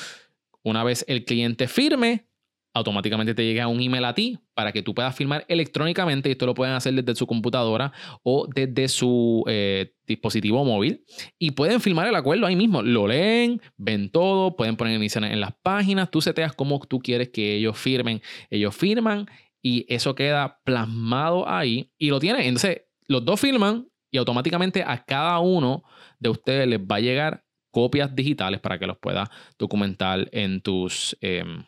una 0.64 0.84
vez 0.84 1.06
el 1.08 1.24
cliente 1.24 1.68
firme, 1.68 2.28
automáticamente 2.76 3.34
te 3.34 3.46
llega 3.46 3.68
un 3.68 3.82
email 3.82 4.04
a 4.04 4.14
ti 4.14 4.38
para 4.54 4.74
que 4.74 4.84
tú 4.84 4.94
puedas 4.94 5.16
firmar 5.16 5.46
electrónicamente. 5.48 6.28
Y 6.28 6.34
esto 6.34 6.46
lo 6.46 6.54
pueden 6.54 6.76
hacer 6.76 6.94
desde 6.94 7.16
su 7.18 7.26
computadora 7.26 7.94
o 8.22 8.48
desde 8.54 8.90
su 8.90 9.44
eh, 9.48 9.94
dispositivo 10.06 10.64
móvil. 10.66 11.04
Y 11.40 11.52
pueden 11.52 11.80
firmar 11.80 12.08
el 12.08 12.16
acuerdo 12.16 12.46
ahí 12.46 12.56
mismo. 12.58 12.82
Lo 12.84 13.08
leen, 13.08 13.62
ven 13.78 14.10
todo, 14.10 14.58
pueden 14.58 14.76
poner 14.76 14.98
iniciales 14.98 15.32
en 15.32 15.40
las 15.40 15.56
páginas. 15.64 16.12
Tú 16.12 16.20
seteas 16.20 16.54
cómo 16.54 16.80
tú 16.82 17.00
quieres 17.00 17.30
que 17.30 17.56
ellos 17.56 17.78
firmen. 17.78 18.22
Ellos 18.50 18.76
firman 18.76 19.26
y 19.62 19.86
eso 19.88 20.14
queda 20.14 20.60
plasmado 20.66 21.48
ahí 21.48 21.94
y 21.98 22.10
lo 22.10 22.20
tienen. 22.20 22.42
Entonces, 22.42 22.82
los 23.08 23.24
dos 23.24 23.40
firman 23.40 23.88
y 24.12 24.18
automáticamente 24.18 24.84
a 24.86 25.06
cada 25.06 25.40
uno 25.40 25.84
de 26.20 26.30
ustedes 26.30 26.68
les 26.68 26.80
va 26.80 26.98
a 26.98 27.00
llegar 27.00 27.46
copias 27.72 28.14
digitales 28.14 28.60
para 28.60 28.78
que 28.78 28.86
los 28.86 28.98
puedas 28.98 29.30
documentar 29.58 30.28
en 30.34 30.60
tus... 30.60 31.18
Em, 31.22 31.64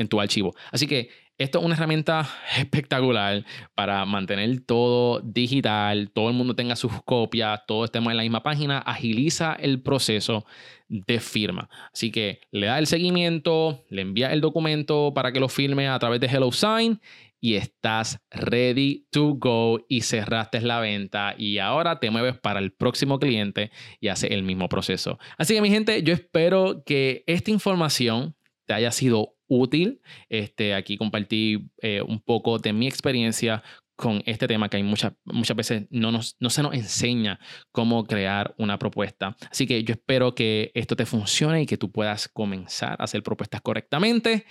en 0.00 0.08
tu 0.08 0.20
archivo. 0.20 0.54
Así 0.72 0.86
que 0.86 1.10
esto 1.36 1.58
es 1.58 1.64
una 1.64 1.74
herramienta 1.74 2.28
espectacular 2.58 3.44
para 3.74 4.04
mantener 4.06 4.60
todo 4.60 5.20
digital, 5.20 6.10
todo 6.10 6.28
el 6.28 6.34
mundo 6.34 6.56
tenga 6.56 6.74
sus 6.74 7.02
copias, 7.02 7.60
todos 7.66 7.86
estemos 7.86 8.10
en 8.10 8.16
la 8.16 8.22
misma 8.22 8.42
página, 8.42 8.78
agiliza 8.78 9.54
el 9.54 9.82
proceso 9.82 10.44
de 10.88 11.20
firma. 11.20 11.68
Así 11.92 12.10
que 12.10 12.40
le 12.50 12.66
da 12.66 12.78
el 12.78 12.86
seguimiento, 12.86 13.84
le 13.90 14.02
envía 14.02 14.32
el 14.32 14.40
documento 14.40 15.12
para 15.14 15.32
que 15.32 15.40
lo 15.40 15.48
firme 15.48 15.88
a 15.88 15.98
través 15.98 16.20
de 16.20 16.28
HelloSign 16.28 17.00
y 17.42 17.54
estás 17.54 18.20
ready 18.30 19.06
to 19.10 19.34
go 19.34 19.84
y 19.88 20.02
cerraste 20.02 20.60
la 20.60 20.80
venta 20.80 21.34
y 21.38 21.58
ahora 21.58 22.00
te 22.00 22.10
mueves 22.10 22.38
para 22.38 22.60
el 22.60 22.72
próximo 22.72 23.18
cliente 23.18 23.70
y 24.00 24.08
hace 24.08 24.28
el 24.28 24.42
mismo 24.42 24.68
proceso. 24.68 25.18
Así 25.38 25.54
que 25.54 25.62
mi 25.62 25.70
gente, 25.70 26.02
yo 26.02 26.12
espero 26.12 26.82
que 26.84 27.24
esta 27.26 27.50
información 27.50 28.34
te 28.66 28.74
haya 28.74 28.92
sido 28.92 29.36
útil. 29.50 30.00
Este, 30.30 30.72
aquí 30.72 30.96
compartí 30.96 31.70
eh, 31.82 32.00
un 32.00 32.20
poco 32.20 32.58
de 32.58 32.72
mi 32.72 32.86
experiencia 32.86 33.62
con 34.00 34.22
este 34.24 34.48
tema 34.48 34.70
que 34.70 34.78
hay 34.78 34.82
muchas, 34.82 35.12
muchas 35.26 35.54
veces 35.54 35.82
no, 35.90 36.10
nos, 36.10 36.34
no 36.40 36.48
se 36.48 36.62
nos 36.62 36.72
enseña 36.72 37.38
cómo 37.70 38.04
crear 38.04 38.54
una 38.56 38.78
propuesta. 38.78 39.36
Así 39.50 39.66
que 39.66 39.84
yo 39.84 39.92
espero 39.92 40.34
que 40.34 40.72
esto 40.74 40.96
te 40.96 41.04
funcione 41.04 41.62
y 41.62 41.66
que 41.66 41.76
tú 41.76 41.92
puedas 41.92 42.26
comenzar 42.26 42.96
a 42.98 43.04
hacer 43.04 43.22
propuestas 43.22 43.60
correctamente 43.60 44.46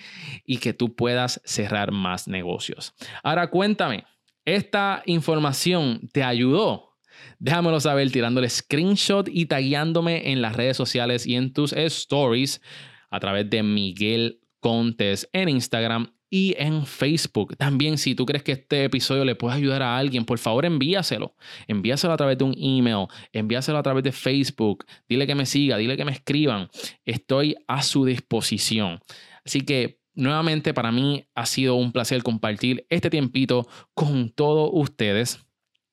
y 0.45 0.57
que 0.57 0.73
tú 0.73 0.95
puedas 0.95 1.41
cerrar 1.45 1.91
más 1.91 2.27
negocios. 2.27 2.93
Ahora 3.23 3.49
cuéntame, 3.49 4.05
¿esta 4.45 5.01
información 5.07 6.07
te 6.13 6.21
ayudó? 6.21 6.89
Déjamelo 7.39 7.79
saber 7.79 8.11
tirándole 8.11 8.49
screenshot 8.49 9.27
y 9.27 9.47
tagueándome 9.47 10.31
en 10.31 10.43
las 10.43 10.55
redes 10.55 10.77
sociales 10.77 11.25
y 11.25 11.35
en 11.35 11.53
tus 11.53 11.73
stories 11.73 12.61
a 13.09 13.19
través 13.19 13.49
de 13.49 13.63
Miguel 13.63 14.38
Contes 14.59 15.29
en 15.33 15.49
Instagram 15.49 16.11
y 16.29 16.55
en 16.57 16.85
Facebook. 16.85 17.57
También 17.57 17.97
si 17.97 18.15
tú 18.15 18.25
crees 18.25 18.43
que 18.43 18.51
este 18.53 18.85
episodio 18.85 19.25
le 19.25 19.35
puede 19.35 19.55
ayudar 19.55 19.81
a 19.81 19.97
alguien, 19.97 20.25
por 20.25 20.37
favor 20.37 20.65
envíaselo. 20.65 21.35
Envíaselo 21.67 22.13
a 22.13 22.17
través 22.17 22.37
de 22.37 22.43
un 22.43 22.55
email, 22.57 23.07
envíaselo 23.33 23.77
a 23.77 23.83
través 23.83 24.03
de 24.03 24.11
Facebook. 24.11 24.85
Dile 25.07 25.25
que 25.25 25.35
me 25.35 25.45
siga, 25.45 25.77
dile 25.77 25.97
que 25.97 26.05
me 26.05 26.11
escriban. 26.11 26.69
Estoy 27.05 27.55
a 27.67 27.81
su 27.81 28.05
disposición. 28.05 28.99
Así 29.43 29.61
que 29.61 29.99
nuevamente 30.13 30.73
para 30.73 30.91
mí 30.91 31.27
ha 31.33 31.45
sido 31.45 31.75
un 31.75 31.91
placer 31.91 32.21
compartir 32.23 32.85
este 32.89 33.09
tiempito 33.09 33.67
con 33.93 34.29
todos 34.29 34.69
ustedes. 34.73 35.39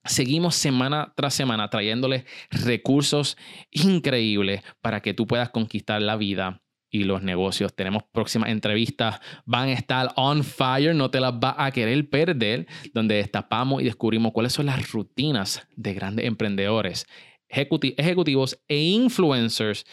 Seguimos 0.04 0.54
semana 0.54 1.12
tras 1.16 1.34
semana 1.34 1.68
trayéndoles 1.68 2.24
recursos 2.50 3.36
increíbles 3.72 4.62
para 4.80 5.00
que 5.00 5.14
tú 5.14 5.26
puedas 5.26 5.50
conquistar 5.50 6.00
la 6.00 6.16
vida 6.16 6.62
y 7.00 7.04
los 7.04 7.22
negocios. 7.22 7.74
Tenemos 7.74 8.02
próximas 8.04 8.50
entrevistas, 8.50 9.20
van 9.44 9.68
a 9.68 9.72
estar 9.72 10.12
on 10.16 10.44
fire, 10.44 10.94
no 10.94 11.10
te 11.10 11.20
las 11.20 11.38
vas 11.38 11.54
a 11.58 11.70
querer 11.70 12.08
perder, 12.08 12.66
donde 12.92 13.16
destapamos 13.16 13.82
y 13.82 13.84
descubrimos 13.84 14.32
cuáles 14.32 14.52
son 14.52 14.66
las 14.66 14.90
rutinas 14.90 15.66
de 15.76 15.94
grandes 15.94 16.26
emprendedores, 16.26 17.06
ejecutivos 17.48 18.58
e 18.68 18.78
influencers 18.78 19.84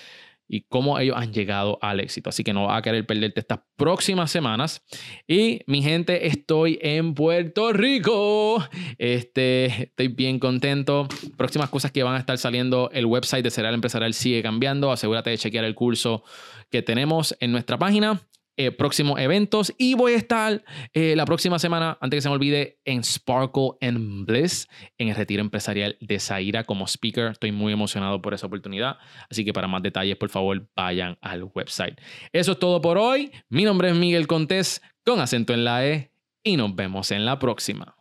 y 0.53 0.61
cómo 0.69 0.99
ellos 0.99 1.15
han 1.17 1.33
llegado 1.33 1.79
al 1.81 1.99
éxito. 1.99 2.29
Así 2.29 2.43
que 2.43 2.53
no 2.53 2.67
vas 2.67 2.77
a 2.77 2.83
querer 2.83 3.07
perderte 3.07 3.39
estas 3.39 3.61
próximas 3.75 4.29
semanas. 4.29 4.83
Y 5.27 5.61
mi 5.65 5.81
gente, 5.81 6.27
estoy 6.27 6.77
en 6.83 7.15
Puerto 7.15 7.73
Rico. 7.73 8.63
Este, 8.99 9.65
estoy 9.85 10.09
bien 10.09 10.37
contento. 10.37 11.07
Próximas 11.37 11.71
cosas 11.71 11.91
que 11.91 12.03
van 12.03 12.13
a 12.13 12.19
estar 12.19 12.37
saliendo. 12.37 12.91
El 12.93 13.07
website 13.07 13.43
de 13.43 13.49
Cereal 13.49 13.73
Empresarial 13.73 14.13
sigue 14.13 14.43
cambiando. 14.43 14.91
Asegúrate 14.91 15.31
de 15.31 15.39
chequear 15.39 15.65
el 15.65 15.73
curso 15.73 16.23
que 16.69 16.83
tenemos 16.83 17.35
en 17.39 17.51
nuestra 17.51 17.79
página. 17.79 18.21
Eh, 18.55 18.71
próximos 18.71 19.19
eventos 19.19 19.73
y 19.79 19.95
voy 19.95 20.13
a 20.13 20.17
estar 20.17 20.63
eh, 20.93 21.15
la 21.15 21.25
próxima 21.25 21.57
semana, 21.57 21.97
antes 21.99 22.17
que 22.17 22.21
se 22.21 22.29
me 22.29 22.35
olvide, 22.35 22.77
en 22.85 23.03
Sparkle 23.03 23.71
and 23.81 24.27
Bliss, 24.27 24.67
en 24.99 25.07
el 25.07 25.15
retiro 25.15 25.41
empresarial 25.41 25.97
de 25.99 26.19
Zaira 26.19 26.63
como 26.63 26.85
speaker. 26.85 27.31
Estoy 27.31 27.51
muy 27.51 27.73
emocionado 27.73 28.21
por 28.21 28.35
esa 28.35 28.45
oportunidad, 28.45 28.97
así 29.27 29.43
que 29.43 29.53
para 29.53 29.67
más 29.67 29.81
detalles, 29.81 30.17
por 30.17 30.29
favor, 30.29 30.69
vayan 30.75 31.17
al 31.21 31.45
website. 31.45 31.99
Eso 32.31 32.51
es 32.51 32.59
todo 32.59 32.79
por 32.79 32.99
hoy. 32.99 33.31
Mi 33.49 33.63
nombre 33.63 33.89
es 33.89 33.95
Miguel 33.95 34.27
Contés, 34.27 34.83
con 35.03 35.19
acento 35.19 35.53
en 35.53 35.63
la 35.63 35.87
E, 35.87 36.11
y 36.43 36.55
nos 36.55 36.75
vemos 36.75 37.09
en 37.09 37.25
la 37.25 37.39
próxima. 37.39 37.95